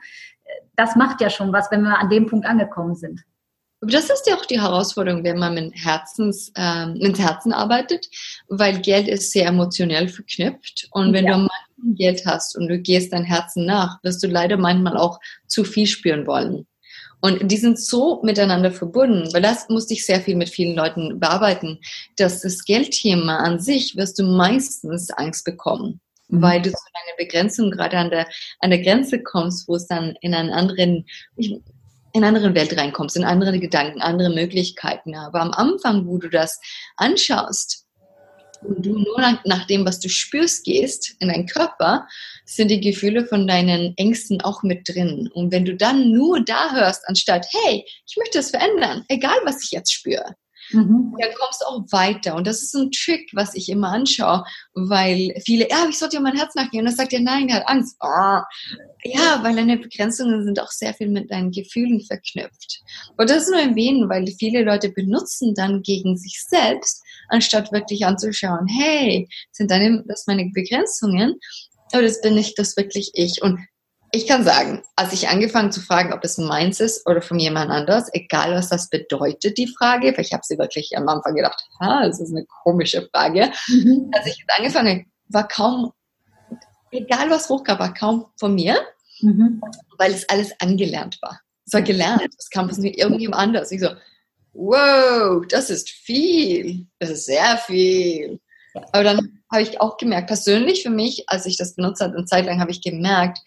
[0.76, 3.22] das macht ja schon was, wenn wir an dem Punkt angekommen sind.
[3.80, 8.08] Das ist ja auch die Herausforderung, wenn man mit Herzens, ähm, mit Herzen arbeitet,
[8.48, 10.88] weil Geld ist sehr emotionell verknüpft.
[10.90, 11.32] Und wenn ja.
[11.32, 15.20] du manchmal Geld hast und du gehst dein Herzen nach, wirst du leider manchmal auch
[15.46, 16.66] zu viel spüren wollen.
[17.20, 21.18] Und die sind so miteinander verbunden, weil das musste ich sehr viel mit vielen Leuten
[21.18, 21.80] bearbeiten,
[22.16, 26.42] dass das Geldthema an sich wirst du meistens Angst bekommen, mhm.
[26.42, 28.28] weil du zu deiner Begrenzung gerade an der,
[28.60, 31.62] an der Grenze kommst, wo es dann in einen anderen, in
[32.14, 35.16] eine andere Welt reinkommst, in andere Gedanken, andere Möglichkeiten.
[35.16, 36.60] Aber am Anfang, wo du das
[36.96, 37.87] anschaust
[38.62, 42.06] und du nur nach, dem, was du spürst, gehst in deinen Körper,
[42.44, 45.30] sind die Gefühle von deinen Ängsten auch mit drin.
[45.32, 49.62] Und wenn du dann nur da hörst, anstatt, hey, ich möchte das verändern, egal was
[49.62, 50.34] ich jetzt spüre,
[50.70, 51.14] Mhm.
[51.18, 52.34] Dann kommst du auch weiter.
[52.34, 56.20] Und das ist ein Trick, was ich immer anschaue, weil viele, ja, ich sollte ja
[56.20, 56.80] mein Herz nachgehen.
[56.80, 57.96] Und dann sagt er, nein, er hat Angst.
[58.00, 58.40] Oh.
[59.04, 62.80] Ja, weil deine Begrenzungen sind auch sehr viel mit deinen Gefühlen verknüpft.
[63.16, 68.04] Und das ist nur erwähnen, weil viele Leute benutzen dann gegen sich selbst, anstatt wirklich
[68.04, 71.38] anzuschauen, hey, sind deine, das meine Begrenzungen?
[71.92, 73.42] Oder das bin ich das wirklich ich?
[73.42, 73.60] Und
[74.10, 77.70] ich kann sagen, als ich angefangen zu fragen, ob es meins ist oder von jemand
[77.70, 81.62] anders, egal was das bedeutet, die Frage, weil ich habe sie wirklich am Anfang gedacht,
[81.80, 83.50] ha, das ist eine komische Frage.
[83.68, 84.10] Mhm.
[84.14, 85.92] Als ich angefangen habe, war kaum,
[86.90, 88.80] egal was hochkam, war kaum von mir,
[89.20, 89.60] mhm.
[89.98, 91.40] weil es alles angelernt war.
[91.66, 93.70] Es war gelernt, es kam von irgendjemand anders.
[93.72, 93.90] Ich so,
[94.54, 98.40] wow, das ist viel, das ist sehr viel.
[98.92, 102.24] Aber dann habe ich auch gemerkt, persönlich für mich, als ich das benutzt habe, eine
[102.24, 103.38] Zeit lang habe ich gemerkt,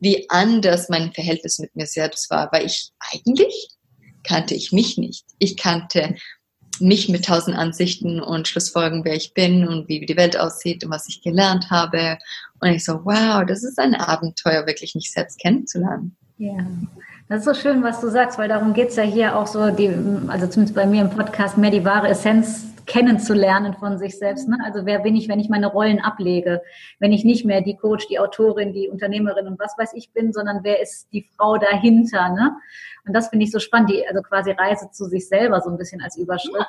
[0.00, 3.70] wie anders mein Verhältnis mit mir selbst war, weil ich eigentlich
[4.24, 5.24] kannte ich mich nicht.
[5.38, 6.14] Ich kannte
[6.80, 10.90] mich mit tausend Ansichten und Schlussfolgerungen, wer ich bin und wie die Welt aussieht und
[10.90, 12.18] was ich gelernt habe.
[12.60, 16.16] Und ich so, wow, das ist ein Abenteuer, wirklich mich selbst kennenzulernen.
[16.36, 16.64] Ja,
[17.28, 19.70] das ist so schön, was du sagst, weil darum geht es ja hier auch so,
[19.70, 19.92] die,
[20.28, 24.48] also zumindest bei mir im Podcast, mehr die wahre Essenz kennenzulernen von sich selbst.
[24.48, 24.58] Ne?
[24.64, 26.62] Also wer bin ich, wenn ich meine Rollen ablege?
[26.98, 30.32] Wenn ich nicht mehr die Coach, die Autorin, die Unternehmerin und was weiß ich bin,
[30.32, 32.30] sondern wer ist die Frau dahinter?
[32.30, 32.56] Ne?
[33.06, 35.76] Und das finde ich so spannend, die, also quasi Reise zu sich selber so ein
[35.76, 36.66] bisschen als Überschrift.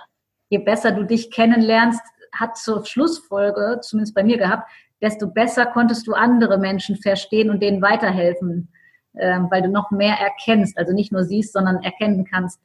[0.50, 4.70] Je besser du dich kennenlernst, hat zur Schlussfolge, zumindest bei mir gehabt,
[5.02, 8.70] desto besser konntest du andere Menschen verstehen und denen weiterhelfen,
[9.18, 12.60] ähm, weil du noch mehr erkennst, also nicht nur siehst, sondern erkennen kannst,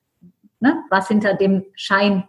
[0.61, 2.25] ne, was hinter dem Schein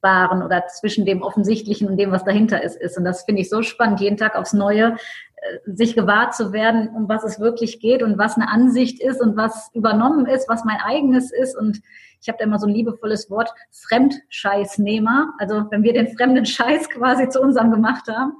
[0.00, 2.96] Unsichtbaren oder zwischen dem Offensichtlichen und dem, was dahinter ist, ist.
[2.96, 4.96] Und das finde ich so spannend, jeden Tag aufs Neue
[5.36, 9.20] äh, sich gewahr zu werden, um was es wirklich geht und was eine Ansicht ist
[9.20, 11.56] und was übernommen ist, was mein eigenes ist.
[11.56, 11.80] Und
[12.20, 15.34] ich habe da immer so ein liebevolles Wort, Fremdscheißnehmer.
[15.38, 18.32] Also wenn wir den fremden Scheiß quasi zu unserem gemacht haben,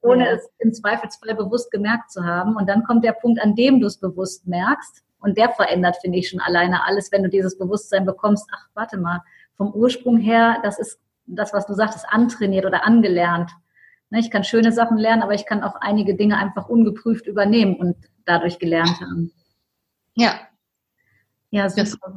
[0.00, 0.32] ohne ja.
[0.32, 2.56] es im Zweifelsfall bewusst gemerkt zu haben.
[2.56, 5.02] Und dann kommt der Punkt, an dem du es bewusst merkst.
[5.20, 8.48] Und der verändert, finde ich, schon alleine alles, wenn du dieses Bewusstsein bekommst.
[8.54, 9.20] Ach, warte mal,
[9.58, 13.50] vom Ursprung her, das ist das, was du sagtest, antrainiert oder angelernt.
[14.08, 17.76] Ne, ich kann schöne Sachen lernen, aber ich kann auch einige Dinge einfach ungeprüft übernehmen
[17.76, 19.30] und dadurch gelernt haben.
[20.14, 20.40] Ja.
[21.50, 22.14] Ja, super.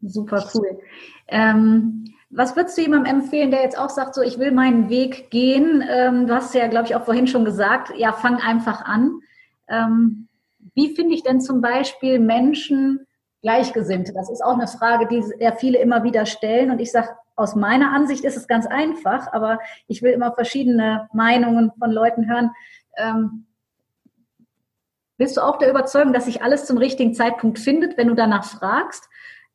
[0.00, 0.80] Super cool.
[1.28, 5.30] Ähm, was würdest du jemandem empfehlen, der jetzt auch sagt, so ich will meinen Weg
[5.30, 5.82] gehen?
[5.88, 9.20] Ähm, du hast ja, glaube ich, auch vorhin schon gesagt, ja, fang einfach an.
[9.68, 10.28] Ähm,
[10.74, 13.06] wie finde ich denn zum Beispiel Menschen,
[13.42, 14.12] Gleichgesinnte?
[14.12, 16.70] Das ist auch eine Frage, die sehr viele immer wieder stellen.
[16.70, 21.08] Und ich sage, aus meiner Ansicht ist es ganz einfach, aber ich will immer verschiedene
[21.12, 22.50] Meinungen von Leuten hören.
[22.96, 23.46] Ähm,
[25.16, 28.44] bist du auch der Überzeugung, dass sich alles zum richtigen Zeitpunkt findet, wenn du danach
[28.44, 29.08] fragst,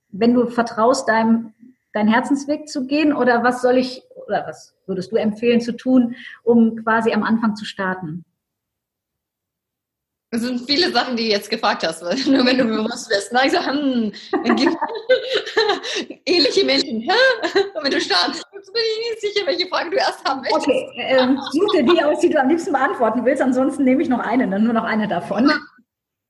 [0.09, 1.53] wenn du vertraust, deinem
[1.93, 3.13] deinen Herzensweg zu gehen?
[3.13, 7.55] Oder was soll ich, oder was würdest du empfehlen zu tun, um quasi am Anfang
[7.55, 8.25] zu starten?
[10.33, 13.29] Es sind viele Sachen, die du jetzt gefragt hast, nur wenn du bewusst bist.
[13.31, 14.11] Na, ich so, hm,
[16.25, 17.07] ähnliche Menschen.
[17.81, 20.67] wenn du startest, bin ich nicht sicher, welche Frage du erst haben willst.
[20.67, 23.43] Okay, ähm, suche die aus, die du am liebsten beantworten willst.
[23.43, 25.51] Ansonsten nehme ich noch eine, dann nur noch eine davon.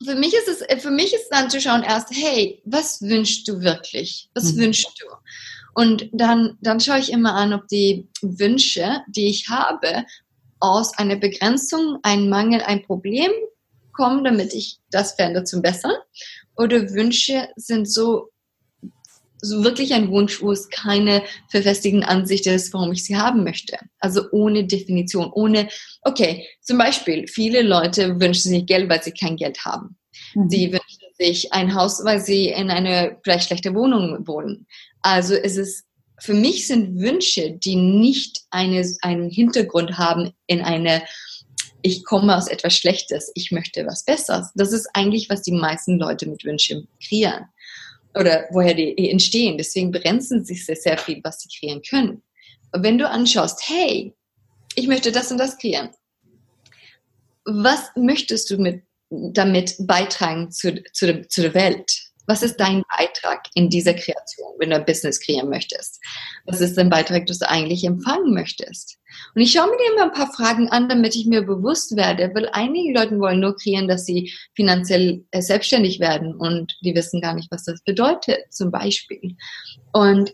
[0.05, 3.61] Für mich ist es, für mich ist dann zu schauen erst, hey, was wünschst du
[3.61, 4.29] wirklich?
[4.33, 4.63] Was mhm.
[4.63, 5.05] wünschst du?
[5.75, 10.03] Und dann, dann schaue ich immer an, ob die Wünsche, die ich habe,
[10.59, 13.31] aus einer Begrenzung, ein Mangel, ein Problem
[13.93, 15.95] kommen, damit ich das verändere zum Besseren?
[16.55, 18.29] Oder Wünsche sind so
[19.43, 23.77] so wirklich ein Wunsch, wo es keine verfestigten Ansicht ist, warum ich sie haben möchte.
[23.99, 25.67] Also ohne Definition, ohne,
[26.01, 29.97] okay, zum Beispiel, viele Leute wünschen sich Geld, weil sie kein Geld haben.
[30.33, 30.49] Mhm.
[30.49, 34.65] Sie wünschen sich ein Haus, weil sie in eine vielleicht schlechte Wohnung wohnen.
[35.01, 35.85] Also es ist,
[36.21, 41.03] für mich sind Wünsche, die nicht eine, einen Hintergrund haben in eine,
[41.83, 44.51] ich komme aus etwas Schlechtes, ich möchte was Besseres.
[44.55, 47.45] Das ist eigentlich, was die meisten Leute mit Wünschen kreieren
[48.15, 49.57] oder woher die entstehen.
[49.57, 52.23] Deswegen begrenzen sich sehr, sehr viel, was sie kreieren können.
[52.71, 54.15] Und wenn du anschaust, hey,
[54.75, 55.89] ich möchte das und das kreieren,
[57.45, 62.02] was möchtest du mit, damit beitragen zu, zu, zu der Welt?
[62.25, 65.99] Was ist dein Beitrag in dieser Kreation, wenn du ein Business kreieren möchtest?
[66.45, 68.97] Was ist dein Beitrag, das du eigentlich empfangen möchtest?
[69.35, 72.49] Und ich schaue mir immer ein paar Fragen an, damit ich mir bewusst werde, weil
[72.49, 77.33] einige Leute wollen nur kreieren, dass sie finanziell äh, selbstständig werden und die wissen gar
[77.33, 79.35] nicht, was das bedeutet, zum Beispiel.
[79.91, 80.33] Und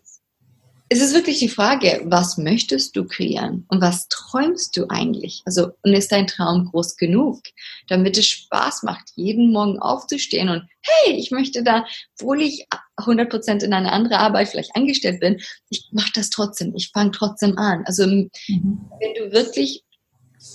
[0.91, 5.43] es ist wirklich die Frage, was möchtest du kreieren und was träumst du eigentlich?
[5.45, 7.41] Also, und ist dein Traum groß genug,
[7.87, 11.85] damit es Spaß macht, jeden Morgen aufzustehen und, hey, ich möchte da,
[12.19, 12.65] obwohl ich
[12.97, 17.55] 100% in eine andere Arbeit vielleicht angestellt bin, ich mache das trotzdem, ich fange trotzdem
[17.59, 17.83] an.
[17.85, 18.31] Also, mhm.
[18.47, 19.83] wenn du wirklich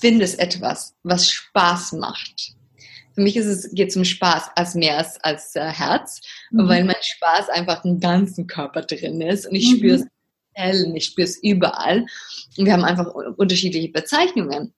[0.00, 2.56] findest etwas, was Spaß macht,
[3.14, 6.20] für mich ist es, geht es um Spaß als mehr als, als äh, Herz,
[6.50, 6.68] mhm.
[6.68, 9.76] weil mein Spaß einfach im ganzen Körper drin ist und ich mhm.
[9.76, 10.06] spüre es
[10.54, 12.06] hell, ich spüre es überall.
[12.56, 14.72] Und wir haben einfach unterschiedliche Bezeichnungen.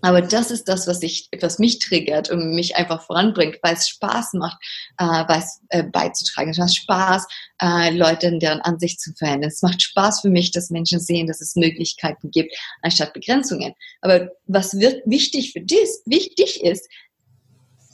[0.00, 3.88] Aber das ist das, was ich, was mich triggert und mich einfach voranbringt, weil es
[3.88, 4.56] Spaß macht,
[4.98, 6.50] äh, weil es äh, beizutragen.
[6.50, 7.26] Es macht Spaß,
[7.60, 9.50] äh, Leute in deren Ansicht zu verändern.
[9.50, 13.74] Es macht Spaß für mich, dass Menschen sehen, dass es Möglichkeiten gibt, anstatt Begrenzungen.
[14.00, 16.88] Aber was wird wichtig für dich, wichtig ist,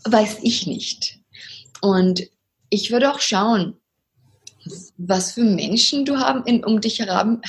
[0.05, 1.21] weiß ich nicht.
[1.81, 2.29] Und
[2.69, 3.81] ich würde auch schauen,
[4.97, 7.43] was für Menschen du haben in, um dich herum,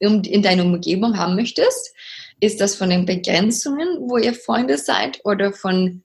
[0.00, 1.94] um, in deiner Umgebung haben möchtest.
[2.40, 6.02] Ist das von den Begrenzungen, wo ihr Freunde seid oder von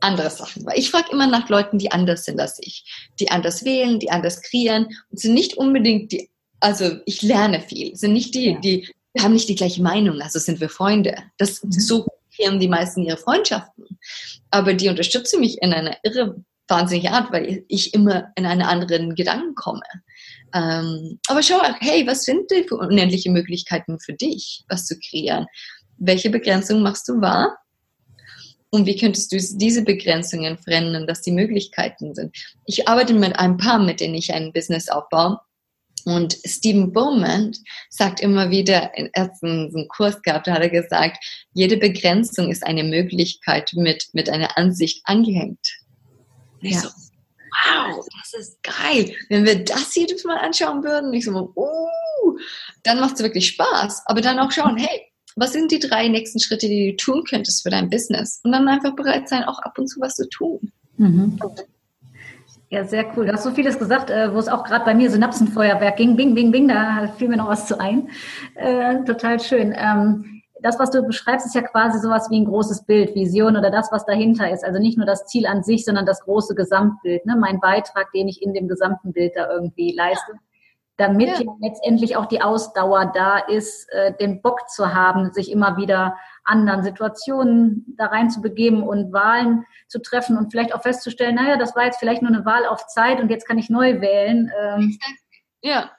[0.00, 0.66] anderen Sachen?
[0.66, 2.84] Weil ich frage immer nach Leuten, die anders sind als ich,
[3.20, 7.94] die anders wählen, die anders kreieren und sind nicht unbedingt die, also ich lerne viel,
[7.94, 11.16] sind nicht die, die wir haben nicht die gleiche Meinung, also sind wir Freunde.
[11.36, 11.72] Das, mhm.
[11.72, 13.98] so kreieren die meisten ihre Freundschaften.
[14.50, 19.14] Aber die unterstützen mich in einer irre wahnsinnige Art, weil ich immer in einen anderen
[19.14, 19.82] Gedanken komme.
[20.54, 25.46] Ähm, aber schau, hey, was sind denn für unendliche Möglichkeiten für dich, was zu kreieren?
[25.98, 27.58] Welche Begrenzungen machst du wahr?
[28.70, 32.34] Und wie könntest du diese Begrenzungen verändern, dass die Möglichkeiten sind?
[32.64, 35.38] Ich arbeite mit ein paar, mit denen ich ein Business aufbaue.
[36.04, 37.52] Und Stephen Bowman
[37.90, 41.22] sagt immer wieder, er hat einen Kurs gehabt, da hat er gesagt,
[41.52, 45.81] jede Begrenzung ist eine Möglichkeit mit, mit einer Ansicht angehängt.
[46.62, 46.80] Und ich ja.
[46.80, 49.14] so, wow, das ist geil.
[49.28, 52.38] Wenn wir das jedes Mal anschauen würden, ich so, uh,
[52.84, 54.02] dann macht es wirklich Spaß.
[54.06, 57.62] Aber dann auch schauen, hey, was sind die drei nächsten Schritte, die du tun könntest
[57.62, 58.40] für dein Business?
[58.44, 60.72] Und dann einfach bereit sein, auch ab und zu was zu tun.
[60.96, 61.38] Mhm.
[62.68, 63.26] Ja, sehr cool.
[63.26, 66.16] Du hast so vieles gesagt, äh, wo es auch gerade bei mir Synapsenfeuerwerk ging.
[66.16, 68.08] Bing, bing, bing, da fiel mir noch was zu ein.
[68.54, 69.74] Äh, total schön.
[69.76, 73.70] Ähm, das, was du beschreibst, ist ja quasi sowas wie ein großes Bild, Vision oder
[73.70, 74.64] das, was dahinter ist.
[74.64, 77.36] Also nicht nur das Ziel an sich, sondern das große Gesamtbild, ne?
[77.36, 80.32] mein Beitrag, den ich in dem gesamten Bild da irgendwie leiste.
[80.98, 81.40] Damit ja.
[81.40, 86.16] ja letztendlich auch die Ausdauer da ist, äh, den Bock zu haben, sich immer wieder
[86.44, 91.56] anderen Situationen da rein zu begeben und Wahlen zu treffen und vielleicht auch festzustellen, naja,
[91.56, 94.50] das war jetzt vielleicht nur eine Wahl auf Zeit und jetzt kann ich neu wählen.
[94.60, 94.98] Ähm,
[95.62, 95.90] ja.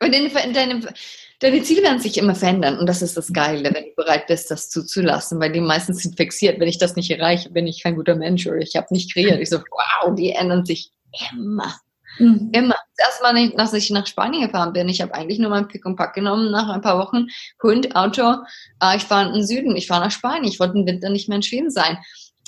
[0.00, 0.94] Und deine, deine,
[1.40, 4.50] deine Ziele werden sich immer verändern und das ist das Geile, wenn du bereit bist,
[4.50, 6.60] das zuzulassen, weil die meisten sind fixiert.
[6.60, 9.40] Wenn ich das nicht erreiche, bin ich kein guter Mensch oder ich habe nicht kreiert.
[9.40, 10.92] Ich so, wow, die ändern sich
[11.32, 11.74] immer.
[12.18, 12.50] Mhm.
[12.52, 12.76] Immer.
[12.96, 15.84] Das erste Mal, als ich nach Spanien gefahren bin, ich habe eigentlich nur mein Pick
[15.84, 17.28] und Pack genommen nach ein paar Wochen.
[17.62, 18.36] Hund, Auto.
[18.82, 20.44] Äh, ich fahre in den Süden, ich fahre nach Spanien.
[20.44, 21.98] Ich wollte im Winter nicht mehr in Schweden sein.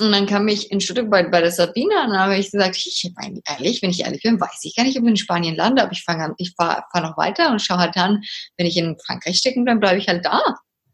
[0.01, 2.77] Und dann kam ich in Stuttgart bei, bei der Sabine und dann habe ich gesagt,
[2.77, 5.57] ich meine, ehrlich, wenn ich ehrlich bin, weiß ich gar nicht, ob ich in Spanien
[5.57, 8.23] lande, aber ich fange ich fahre fahr noch weiter und schaue halt dann,
[8.57, 10.41] wenn ich in Frankreich stecken bleibe, bleibe ich halt da.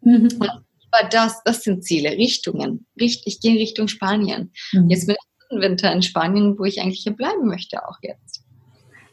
[0.00, 0.28] Mhm.
[0.38, 0.50] Und
[0.94, 2.86] aber das, das sind Ziele, Richtungen.
[3.00, 4.52] Richt, ich gehe in Richtung Spanien.
[4.72, 4.90] Mhm.
[4.90, 8.44] Jetzt bin ich im Winter in Spanien, wo ich eigentlich hier bleiben möchte, auch jetzt.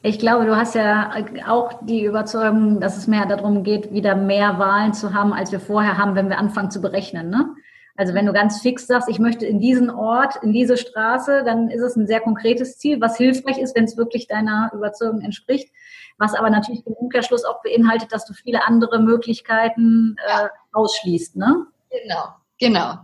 [0.04, 1.14] Ich glaube, du hast ja
[1.48, 5.60] auch die Überzeugung, dass es mehr darum geht, wieder mehr Wahlen zu haben, als wir
[5.60, 7.30] vorher haben, wenn wir anfangen zu berechnen.
[7.30, 7.50] Ne?
[7.96, 11.70] Also wenn du ganz fix sagst, ich möchte in diesen Ort, in diese Straße, dann
[11.70, 15.72] ist es ein sehr konkretes Ziel, was hilfreich ist, wenn es wirklich deiner Überzeugung entspricht.
[16.18, 21.36] Was aber natürlich im Umkehrschluss auch beinhaltet, dass du viele andere Möglichkeiten äh, ausschließt.
[21.36, 21.66] Ne?
[21.90, 23.00] Genau, genau.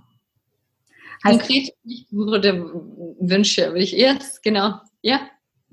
[1.23, 1.73] Heißt, Konkret
[2.11, 2.71] wurde
[3.19, 5.19] Wünsche, will ich erst, genau, ja.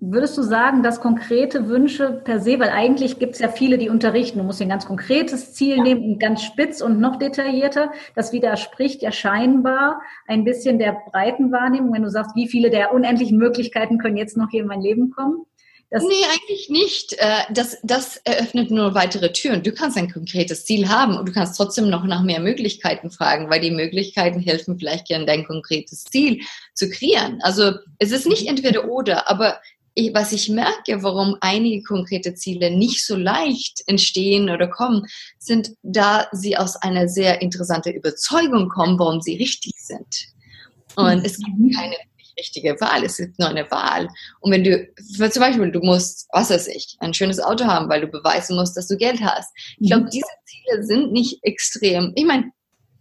[0.06, 3.88] Würdest du sagen, dass konkrete Wünsche per se, weil eigentlich gibt es ja viele, die
[3.88, 8.32] unterrichten, du musst ein ganz konkretes Ziel nehmen und ganz spitz und noch detaillierter, das
[8.32, 13.38] widerspricht ja scheinbar ein bisschen der breiten Wahrnehmung, wenn du sagst, wie viele der unendlichen
[13.38, 15.46] Möglichkeiten können jetzt noch hier in mein Leben kommen.
[15.90, 17.12] Das nee, eigentlich nicht.
[17.18, 19.62] Äh, das, das eröffnet nur weitere Türen.
[19.62, 23.48] Du kannst ein konkretes Ziel haben und du kannst trotzdem noch nach mehr Möglichkeiten fragen,
[23.48, 26.40] weil die Möglichkeiten helfen vielleicht gerne dein konkretes Ziel
[26.74, 27.38] zu kreieren.
[27.42, 29.60] Also es ist nicht entweder oder, aber
[29.94, 35.06] ich, was ich merke, warum einige konkrete Ziele nicht so leicht entstehen oder kommen,
[35.38, 40.26] sind, da sie aus einer sehr interessanten Überzeugung kommen, warum sie richtig sind.
[40.96, 41.96] Und es gibt keine
[42.38, 43.04] richtige Wahl.
[43.04, 44.08] Es ist nur eine Wahl.
[44.40, 48.00] Und wenn du, zum Beispiel, du musst, was weiß ich, ein schönes Auto haben, weil
[48.00, 49.52] du beweisen musst, dass du Geld hast.
[49.78, 50.10] Ich glaube, mhm.
[50.10, 52.12] diese Ziele sind nicht extrem.
[52.16, 52.50] Ich meine,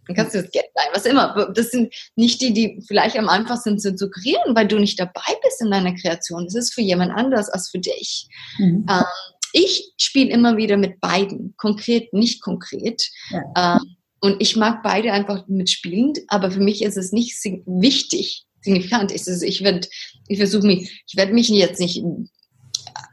[0.06, 1.52] dann kannst du das Geld leihen, was immer.
[1.54, 5.32] Das sind nicht die, die vielleicht am einfachsten sind zu kreieren, weil du nicht dabei
[5.42, 6.44] bist in deiner Kreation.
[6.44, 8.28] Das ist für jemand anders als für dich.
[8.58, 8.86] Mhm.
[8.88, 9.04] Ähm,
[9.52, 13.08] ich spiele immer wieder mit beiden, konkret, nicht konkret.
[13.30, 13.76] Ja.
[13.76, 17.36] Ähm, und ich mag beide einfach mitspielen, aber für mich ist es nicht
[17.66, 19.86] wichtig, signifikant ist es, ich werde,
[20.28, 22.02] ich versuche mich, ich werde mich jetzt nicht,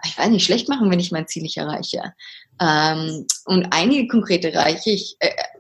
[0.06, 2.14] ich weiß nicht, schlecht machen, wenn ich mein Ziel nicht erreiche.
[2.60, 5.51] Ähm, und einige konkrete erreiche ich, äh, ich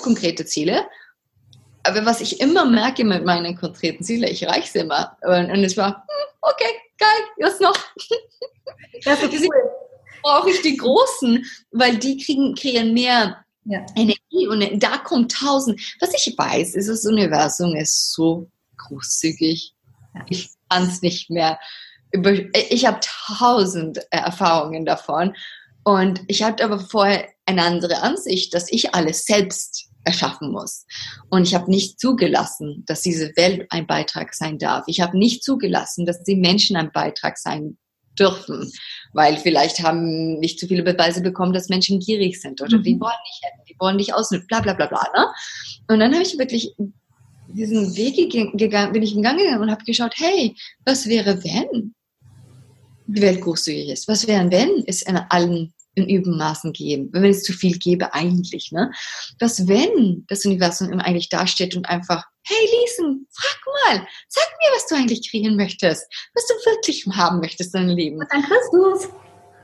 [0.00, 0.86] habe konkrete Ziele,
[1.82, 5.16] aber was ich immer merke mit meinen konkreten Zielen, ich erreiche sie immer.
[5.22, 7.08] Und, es war, hm, okay, geil,
[7.38, 7.76] was noch?
[9.04, 9.70] Das ist cool.
[10.22, 13.86] Brauche ich die Großen, weil die kriegen, kreieren mehr ja.
[13.96, 15.80] Energie und da kommt tausend.
[16.00, 19.74] Was ich weiß, ist, das Universum ist so großzügig.
[20.28, 21.58] Ich kann es nicht mehr.
[22.68, 25.34] Ich habe tausend Erfahrungen davon.
[25.84, 30.86] Und ich hatte aber vorher eine andere Ansicht, dass ich alles selbst erschaffen muss.
[31.28, 34.84] Und ich habe nicht zugelassen, dass diese Welt ein Beitrag sein darf.
[34.86, 37.76] Ich habe nicht zugelassen, dass die Menschen ein Beitrag sein
[38.18, 38.70] dürfen,
[39.12, 42.82] weil vielleicht haben nicht zu viele Beweise bekommen, dass Menschen gierig sind oder mhm.
[42.82, 45.06] die wollen nicht hätten, die wollen nicht ausnutzen, bla bla bla bla.
[45.16, 45.26] Ne?
[45.88, 46.74] Und dann habe ich wirklich
[47.48, 51.94] diesen Weg gegangen, bin ich gegangen und habe geschaut, hey, was wäre, wenn
[53.06, 54.08] die Welt großzügig ist?
[54.08, 58.72] Was wäre, wenn es in allen in Übermaßen geben, wenn es zu viel gäbe eigentlich,
[58.72, 58.90] ne?
[59.38, 64.76] Was wenn das Universum immer eigentlich dasteht und einfach, hey Liesen, frag mal, sag mir,
[64.76, 68.18] was du eigentlich kriegen möchtest, was du wirklich haben möchtest in deinem Leben.
[68.30, 69.08] dann kriegst du es.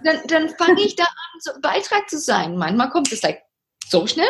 [0.05, 2.57] Dann, dann fange ich da an, so Beitrag zu sein.
[2.57, 3.43] Manchmal kommt es like
[3.89, 4.29] so schnell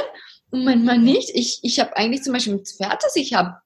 [0.51, 1.31] und manchmal nicht.
[1.35, 3.57] Ich, ich habe eigentlich zum Beispiel mit Pferd, das ich habe,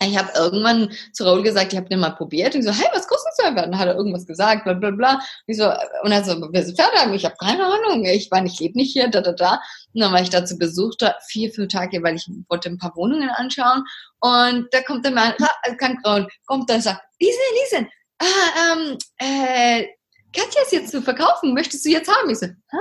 [0.00, 2.54] ich habe irgendwann zu Raul gesagt, ich habe den mal probiert.
[2.54, 5.14] Und so, hey, was kostet Und dann hat er irgendwas gesagt, bla bla bla.
[5.14, 5.70] Und ich so,
[6.02, 7.14] und er so, wir sind haben?
[7.14, 8.04] Ich habe keine Ahnung.
[8.04, 9.60] Ich war nicht, lebe nicht hier, da, da, da.
[9.94, 12.78] Und dann war ich da zu Besuch, da vier, fünf Tage, weil ich wollte ein
[12.78, 13.84] paar Wohnungen anschauen.
[14.20, 15.34] Und da kommt der Mann,
[15.78, 19.86] kein Raul, kommt da und sagt, Lisen, Lisen, ah, ähm, äh,
[20.34, 22.30] Katja ist jetzt zu verkaufen, möchtest du jetzt haben?
[22.30, 22.78] Ich so, Hä?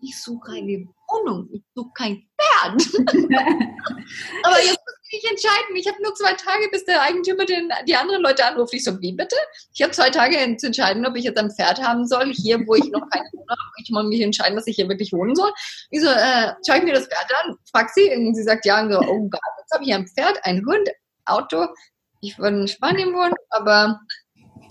[0.00, 2.88] ich suche eine Wohnung, ich suche kein Pferd.
[4.42, 4.75] Aber jetzt
[5.12, 5.76] mich entscheiden.
[5.76, 8.74] Ich habe nur zwei Tage, bis der Eigentümer den, die anderen Leute anruft.
[8.74, 9.36] Ich so, wie bitte?
[9.74, 12.74] Ich habe zwei Tage zu entscheiden, ob ich jetzt ein Pferd haben soll, hier, wo
[12.74, 13.82] ich noch keine Wohnung habe.
[13.82, 15.52] Ich muss mich entscheiden, dass ich hier wirklich wohnen soll.
[15.90, 18.80] Ich so, äh, schau ich mir das Pferd an, frag sie und sie sagt ja
[18.80, 20.88] und so, oh Gott, jetzt habe ich ein Pferd, ein Hund,
[21.24, 21.66] Auto.
[22.20, 24.00] Ich würde in Spanien wohnen, aber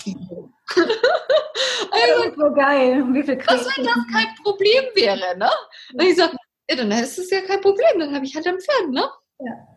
[1.91, 3.03] also, so geil.
[3.11, 5.49] Wie viel Was, wenn das kein Problem wäre, ne?
[5.93, 8.59] Und ich so, ja, dann ist es ja kein Problem, dann habe ich halt ein
[8.59, 9.07] Pferd, ne?
[9.39, 9.74] Ja.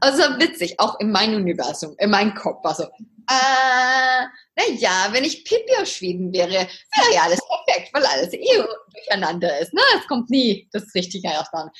[0.00, 2.84] Also witzig, auch in meinem Universum, in meinem Kopf war so,
[3.28, 8.62] äh, naja, wenn ich Pippi aus Schweden wäre, wäre ja alles perfekt, weil alles eh
[8.92, 9.74] durcheinander ist.
[9.74, 9.80] Ne?
[9.98, 11.70] Es kommt nie das Richtige an.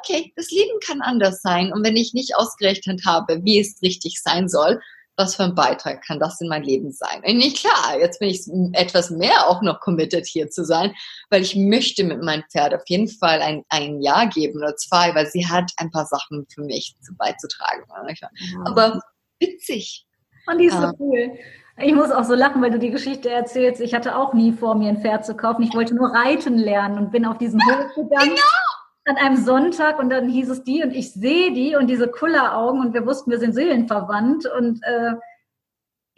[0.00, 1.72] Okay, das Leben kann anders sein.
[1.72, 4.80] Und wenn ich nicht ausgerechnet habe, wie es richtig sein soll,
[5.18, 7.22] was für ein Beitrag kann das in mein Leben sein?
[7.26, 10.94] Und nicht klar, jetzt bin ich etwas mehr auch noch committed hier zu sein,
[11.28, 15.14] weil ich möchte mit meinem Pferd auf jeden Fall ein, ein Jahr geben oder zwei,
[15.14, 17.82] weil sie hat ein paar Sachen für mich zu beizutragen.
[18.20, 18.28] Ja.
[18.64, 19.00] Aber
[19.40, 20.06] witzig.
[20.46, 21.32] Und die ist so cool.
[21.80, 23.80] Ich muss auch so lachen, weil du die Geschichte erzählst.
[23.80, 25.62] Ich hatte auch nie vor, mir ein Pferd zu kaufen.
[25.62, 28.30] Ich wollte nur reiten lernen und bin auf diesen Hof gegangen.
[28.30, 28.67] Genau
[29.08, 32.80] an einem Sonntag und dann hieß es die und ich sehe die und diese Kulleraugen
[32.80, 35.14] und wir wussten, wir sind seelenverwandt und äh,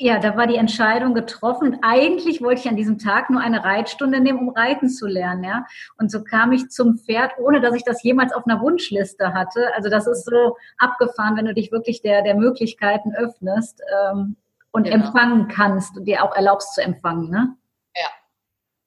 [0.02, 1.78] ja, da war die Entscheidung getroffen.
[1.82, 5.66] Eigentlich wollte ich an diesem Tag nur eine Reitstunde nehmen, um reiten zu lernen, ja.
[5.98, 9.70] Und so kam ich zum Pferd, ohne dass ich das jemals auf einer Wunschliste hatte.
[9.76, 14.36] Also das ist so abgefahren, wenn du dich wirklich der, der Möglichkeiten öffnest ähm,
[14.72, 15.04] und genau.
[15.04, 17.54] empfangen kannst und dir auch erlaubst zu empfangen, ne?
[17.94, 18.08] Ja.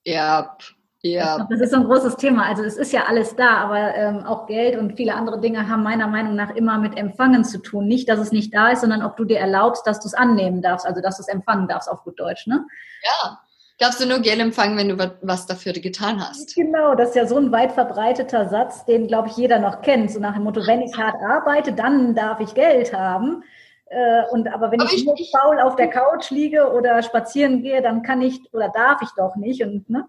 [0.05, 0.57] Ja,
[1.05, 1.45] Ja.
[1.49, 2.45] Das ist so ein großes Thema.
[2.45, 5.83] Also es ist ja alles da, aber ähm, auch Geld und viele andere Dinge haben
[5.83, 7.87] meiner Meinung nach immer mit Empfangen zu tun.
[7.87, 10.61] Nicht, dass es nicht da ist, sondern ob du dir erlaubst, dass du es annehmen
[10.61, 12.65] darfst, also dass du es empfangen darfst auf gut Deutsch, ne?
[13.03, 13.39] Ja.
[13.79, 16.55] Darfst du nur Geld empfangen, wenn du was dafür getan hast.
[16.55, 20.09] Genau, das ist ja so ein weit verbreiteter Satz, den, glaube ich, jeder noch kennt.
[20.09, 23.43] So nach dem Motto, wenn ich hart arbeite, dann darf ich Geld haben.
[23.87, 27.61] Äh, und aber wenn aber ich, ich nur faul auf der Couch liege oder spazieren
[27.61, 29.61] gehe, dann kann ich oder darf ich doch nicht.
[29.63, 30.07] Und, ne?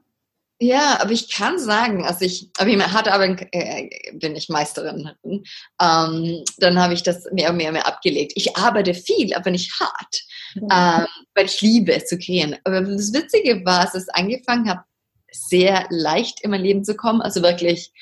[0.60, 5.10] Ja, aber ich kann sagen, als ich, aber ich hart arbeiten äh, bin ich Meisterin.
[5.24, 8.32] Ähm, dann habe ich das mehr und mehr, mehr abgelegt.
[8.36, 10.22] Ich arbeite viel, aber nicht hart,
[10.54, 10.68] mhm.
[10.72, 12.56] ähm, weil ich liebe es zu kreieren.
[12.64, 14.84] Aber das Witzige war, dass ich angefangen habe,
[15.32, 17.20] sehr leicht in mein Leben zu kommen.
[17.20, 17.92] Also wirklich,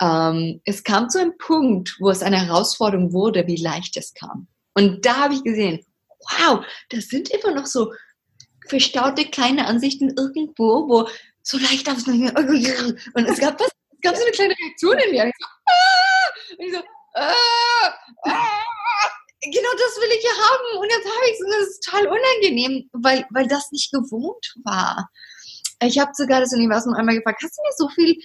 [0.00, 4.48] ähm, es kam zu einem Punkt, wo es eine Herausforderung wurde, wie leicht es kam.
[4.74, 5.80] Und da habe ich gesehen,
[6.38, 7.92] wow, das sind immer noch so
[8.68, 11.08] verstaute kleine Ansichten irgendwo, wo
[11.42, 15.22] so leicht aufs Und es gab was, es gab so eine kleine Reaktion in mir.
[15.24, 16.56] Und ich so, ah!
[16.58, 16.82] Und ich so,
[17.14, 17.94] ah!
[18.24, 18.72] Ah!
[19.50, 20.78] genau das will ich ja haben.
[20.78, 24.54] Und jetzt habe ich es und das ist total unangenehm, weil, weil das nicht gewohnt
[24.64, 25.10] war.
[25.82, 28.16] Ich habe sogar das Universum einmal gefragt, hast du mir so viel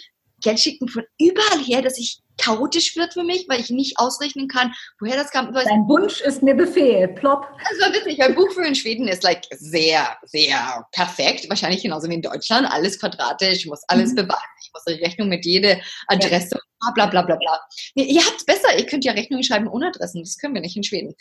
[0.41, 4.47] Geld schicken von überall her, dass ich chaotisch wird für mich, weil ich nicht ausrechnen
[4.47, 5.51] kann, woher das kam.
[5.53, 7.47] Dein Wunsch ist mir Befehl, plopp.
[7.57, 12.09] Das war witzig, weil Buch für in Schweden ist like sehr, sehr perfekt, wahrscheinlich genauso
[12.09, 14.17] wie in Deutschland, alles quadratisch, ich muss alles mhm.
[14.17, 15.77] beweisen, ich muss eine Rechnung mit jeder
[16.07, 16.91] Adresse, ja.
[16.93, 17.59] bla bla bla bla.
[17.95, 20.61] Nee, ihr habt es besser, ihr könnt ja Rechnungen schreiben ohne Adressen, das können wir
[20.61, 21.15] nicht in Schweden.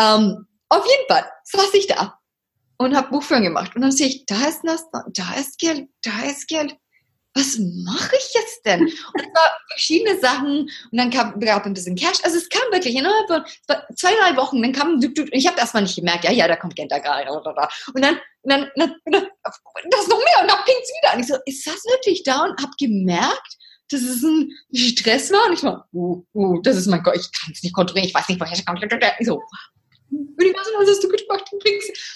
[0.00, 2.18] Ähm, auf jeden Fall saß ich da
[2.78, 6.22] und habe Buchführung gemacht und dann sehe ich, da ist das, da ist Geld, da
[6.22, 6.76] ist Geld
[7.40, 8.82] was mache ich jetzt denn?
[8.82, 10.60] Und es war verschiedene Sachen
[10.90, 12.18] und dann kam, gab ein bisschen Cash.
[12.22, 13.44] Also es kam wirklich innerhalb von
[13.96, 15.00] zwei, drei Wochen, dann kam,
[15.32, 17.30] ich habe erstmal nicht gemerkt, ja, ja, da kommt Geld da gerade.
[17.32, 17.44] Und
[18.02, 19.26] dann, dann, dann, dann
[19.90, 21.14] das noch mehr und dann ging es wieder.
[21.14, 22.44] Und ich so, ist das wirklich da?
[22.44, 23.56] Und habe gemerkt,
[23.90, 25.46] dass es ein Stress war.
[25.46, 28.14] Und ich war, uh, uh, das ist mein Gott, ich kann es nicht kontrollieren, ich
[28.14, 28.82] weiß nicht, woher es kommt.
[29.18, 29.42] Ich so,
[30.10, 31.50] Universum, was hast du gemacht?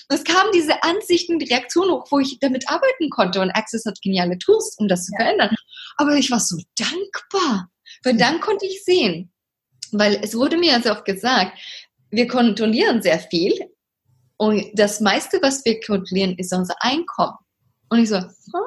[0.08, 3.40] Es kamen diese Ansichten, die Reaktionen hoch, wo ich damit arbeiten konnte.
[3.40, 5.24] Und Access hat geniale Tools, um das zu ja.
[5.24, 5.54] verändern.
[5.96, 7.68] Aber ich war so dankbar,
[8.02, 9.32] weil dann konnte ich sehen,
[9.92, 11.58] weil es wurde mir sehr oft gesagt,
[12.10, 13.54] wir kontrollieren sehr viel
[14.36, 17.36] und das meiste, was wir kontrollieren, ist unser Einkommen.
[17.90, 18.58] Und ich so, oh,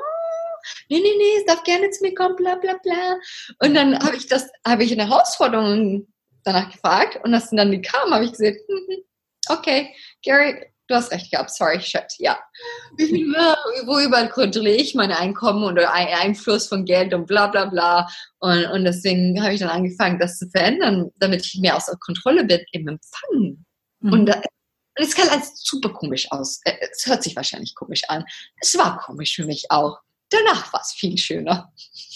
[0.89, 3.17] nee, nee, nee, es darf gerne zu mir kommen, bla, bla, bla.
[3.59, 6.07] Und dann habe ich das, habe ich eine Herausforderung
[6.43, 9.03] danach gefragt und als dann die kam, habe ich gesagt, hm, hm,
[9.49, 9.93] okay,
[10.23, 12.39] Gary, du hast recht gehabt, sorry, shit, ja.
[13.85, 18.07] Wo überall kontrolliere ich mein Einkommen oder Einfluss von Geld und bla bla bla.
[18.39, 21.97] Und, und deswegen habe ich dann angefangen, das zu verändern, damit ich mehr aus der
[21.97, 23.65] Kontrolle bin im Empfangen.
[23.99, 24.13] Mhm.
[24.13, 24.45] Und, und
[24.95, 26.59] es kann alles super komisch aus.
[26.63, 28.23] Äh, es hört sich wahrscheinlich komisch an.
[28.61, 29.99] Es war komisch für mich auch
[30.30, 31.71] danach war es viel schöner.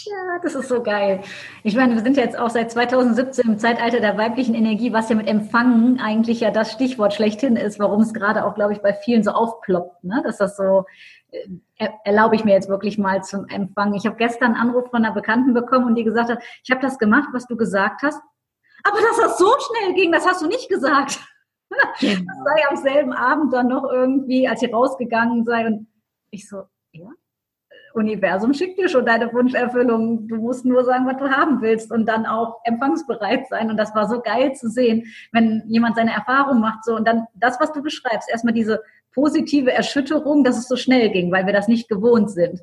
[0.06, 1.22] Ja, das ist so geil.
[1.64, 5.16] Ich meine, wir sind jetzt auch seit 2017 im Zeitalter der weiblichen Energie, was ja
[5.16, 8.94] mit Empfangen eigentlich ja das Stichwort schlechthin ist, warum es gerade auch, glaube ich, bei
[8.94, 10.22] vielen so aufploppt, ne?
[10.24, 10.86] dass das so,
[11.32, 13.94] äh, erlaube ich mir jetzt wirklich mal zum Empfangen.
[13.94, 16.82] Ich habe gestern einen Anruf von einer Bekannten bekommen und die gesagt hat, ich habe
[16.82, 18.22] das gemacht, was du gesagt hast,
[18.84, 21.20] aber dass das so schnell ging, das hast du nicht gesagt.
[21.70, 21.84] Genau.
[22.02, 25.88] Das sei am selben Abend dann noch irgendwie, als ich rausgegangen sei und
[26.30, 27.08] ich so, ja,
[27.94, 30.28] Universum schickt dir schon deine Wunscherfüllung.
[30.28, 33.70] Du musst nur sagen, was du haben willst und dann auch empfangsbereit sein.
[33.70, 37.28] Und das war so geil zu sehen, wenn jemand seine Erfahrung macht so und dann
[37.36, 38.82] das, was du beschreibst, erstmal diese
[39.14, 42.62] positive Erschütterung, dass es so schnell ging, weil wir das nicht gewohnt sind.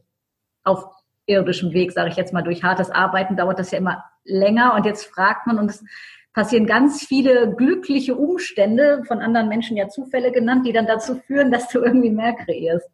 [0.64, 0.86] Auf
[1.26, 4.86] irdischem Weg, sage ich jetzt mal, durch hartes Arbeiten dauert das ja immer länger und
[4.86, 5.84] jetzt fragt man und es
[6.32, 11.50] passieren ganz viele glückliche Umstände, von anderen Menschen ja Zufälle genannt, die dann dazu führen,
[11.50, 12.88] dass du irgendwie mehr kreierst.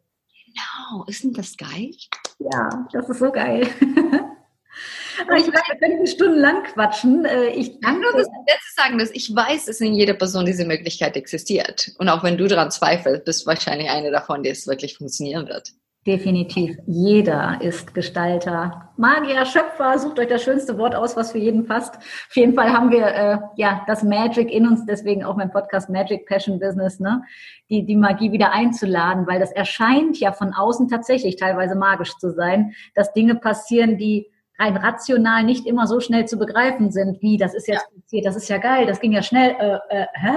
[0.55, 1.91] Genau, ist denn das geil?
[2.39, 3.63] Ja, das ist so geil.
[3.81, 7.25] ich weiß, wir können stundenlang quatschen.
[7.25, 10.65] Äh, ich kann nur das Letzte sagen, dass ich weiß, dass in jeder Person diese
[10.65, 11.93] Möglichkeit existiert.
[11.99, 15.49] Und auch wenn du daran zweifelst, bist du wahrscheinlich eine davon, die es wirklich funktionieren
[15.49, 15.73] wird.
[16.07, 16.77] Definitiv.
[16.87, 18.91] Jeder ist Gestalter.
[18.99, 21.97] Magier, Schöpfer, sucht euch das schönste Wort aus, was für jeden passt.
[21.97, 25.89] Auf jeden Fall haben wir äh, ja das Magic in uns, deswegen auch mein Podcast
[25.89, 27.23] Magic Passion Business, ne?
[27.71, 32.33] Die, die Magie wieder einzuladen, weil das erscheint ja von außen tatsächlich teilweise magisch zu
[32.33, 37.39] sein, dass Dinge passieren, die rein rational nicht immer so schnell zu begreifen sind, wie
[37.39, 38.01] das ist jetzt ja.
[38.01, 40.37] passiert, das ist ja geil, das ging ja schnell, äh, äh, hä?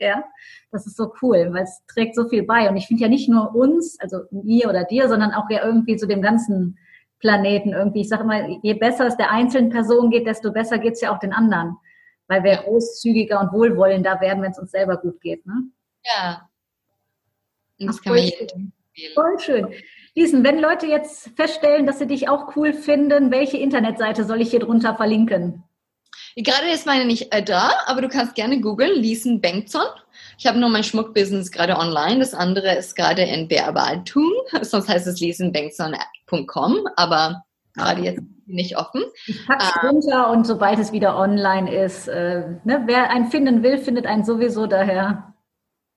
[0.00, 0.24] Ja,
[0.72, 2.68] das ist so cool, weil es trägt so viel bei.
[2.70, 5.96] Und ich finde ja nicht nur uns, also mir oder dir, sondern auch ja irgendwie
[5.96, 6.78] zu dem ganzen
[7.18, 8.00] Planeten irgendwie.
[8.00, 11.14] Ich sage immer, je besser es der einzelnen Person geht, desto besser geht es ja
[11.14, 11.76] auch den anderen.
[12.28, 15.44] Weil wir großzügiger und wohlwollender werden, wenn es uns selber gut geht.
[15.46, 15.64] Ne?
[16.04, 16.48] Ja.
[17.78, 18.72] Und das kann man
[19.14, 19.68] Voll schön.
[20.14, 24.50] Liesen, wenn Leute jetzt feststellen, dass sie dich auch cool finden, welche Internetseite soll ich
[24.50, 25.62] hier drunter verlinken?
[26.36, 29.86] Gerade ist meine nicht äh, da, aber du kannst gerne googeln, Liesen Bengtson.
[30.38, 34.30] Ich habe nur mein Schmuckbusiness gerade online, das andere ist gerade in Bearbeitung,
[34.62, 37.44] sonst heißt es liesenbengtson.com, aber
[37.74, 39.02] gerade jetzt nicht offen.
[39.26, 43.30] Ich packe es ähm, runter und sobald es wieder online ist, äh, ne, wer einen
[43.30, 45.29] finden will, findet einen sowieso daher.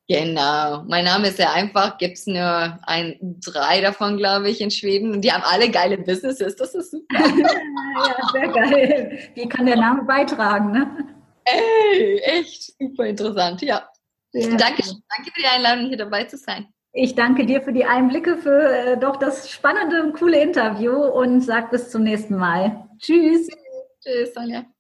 [0.07, 0.83] Genau.
[0.87, 1.97] Mein Name ist sehr einfach.
[1.97, 5.13] Gibt es nur ein, drei davon, glaube ich, in Schweden.
[5.13, 6.55] Und die haben alle geile Businesses.
[6.55, 7.05] Das ist super.
[7.19, 9.19] ja, sehr geil.
[9.33, 11.07] Wie kann der Name beitragen, ne?
[11.45, 13.87] Ey, echt super interessant, ja.
[14.31, 16.67] Sehr danke, danke für die Einladung, hier dabei zu sein.
[16.91, 21.41] Ich danke dir für die Einblicke, für äh, doch das spannende und coole Interview und
[21.41, 22.87] sag bis zum nächsten Mal.
[22.99, 23.47] Tschüss.
[24.01, 24.72] Tschüss, Sonja.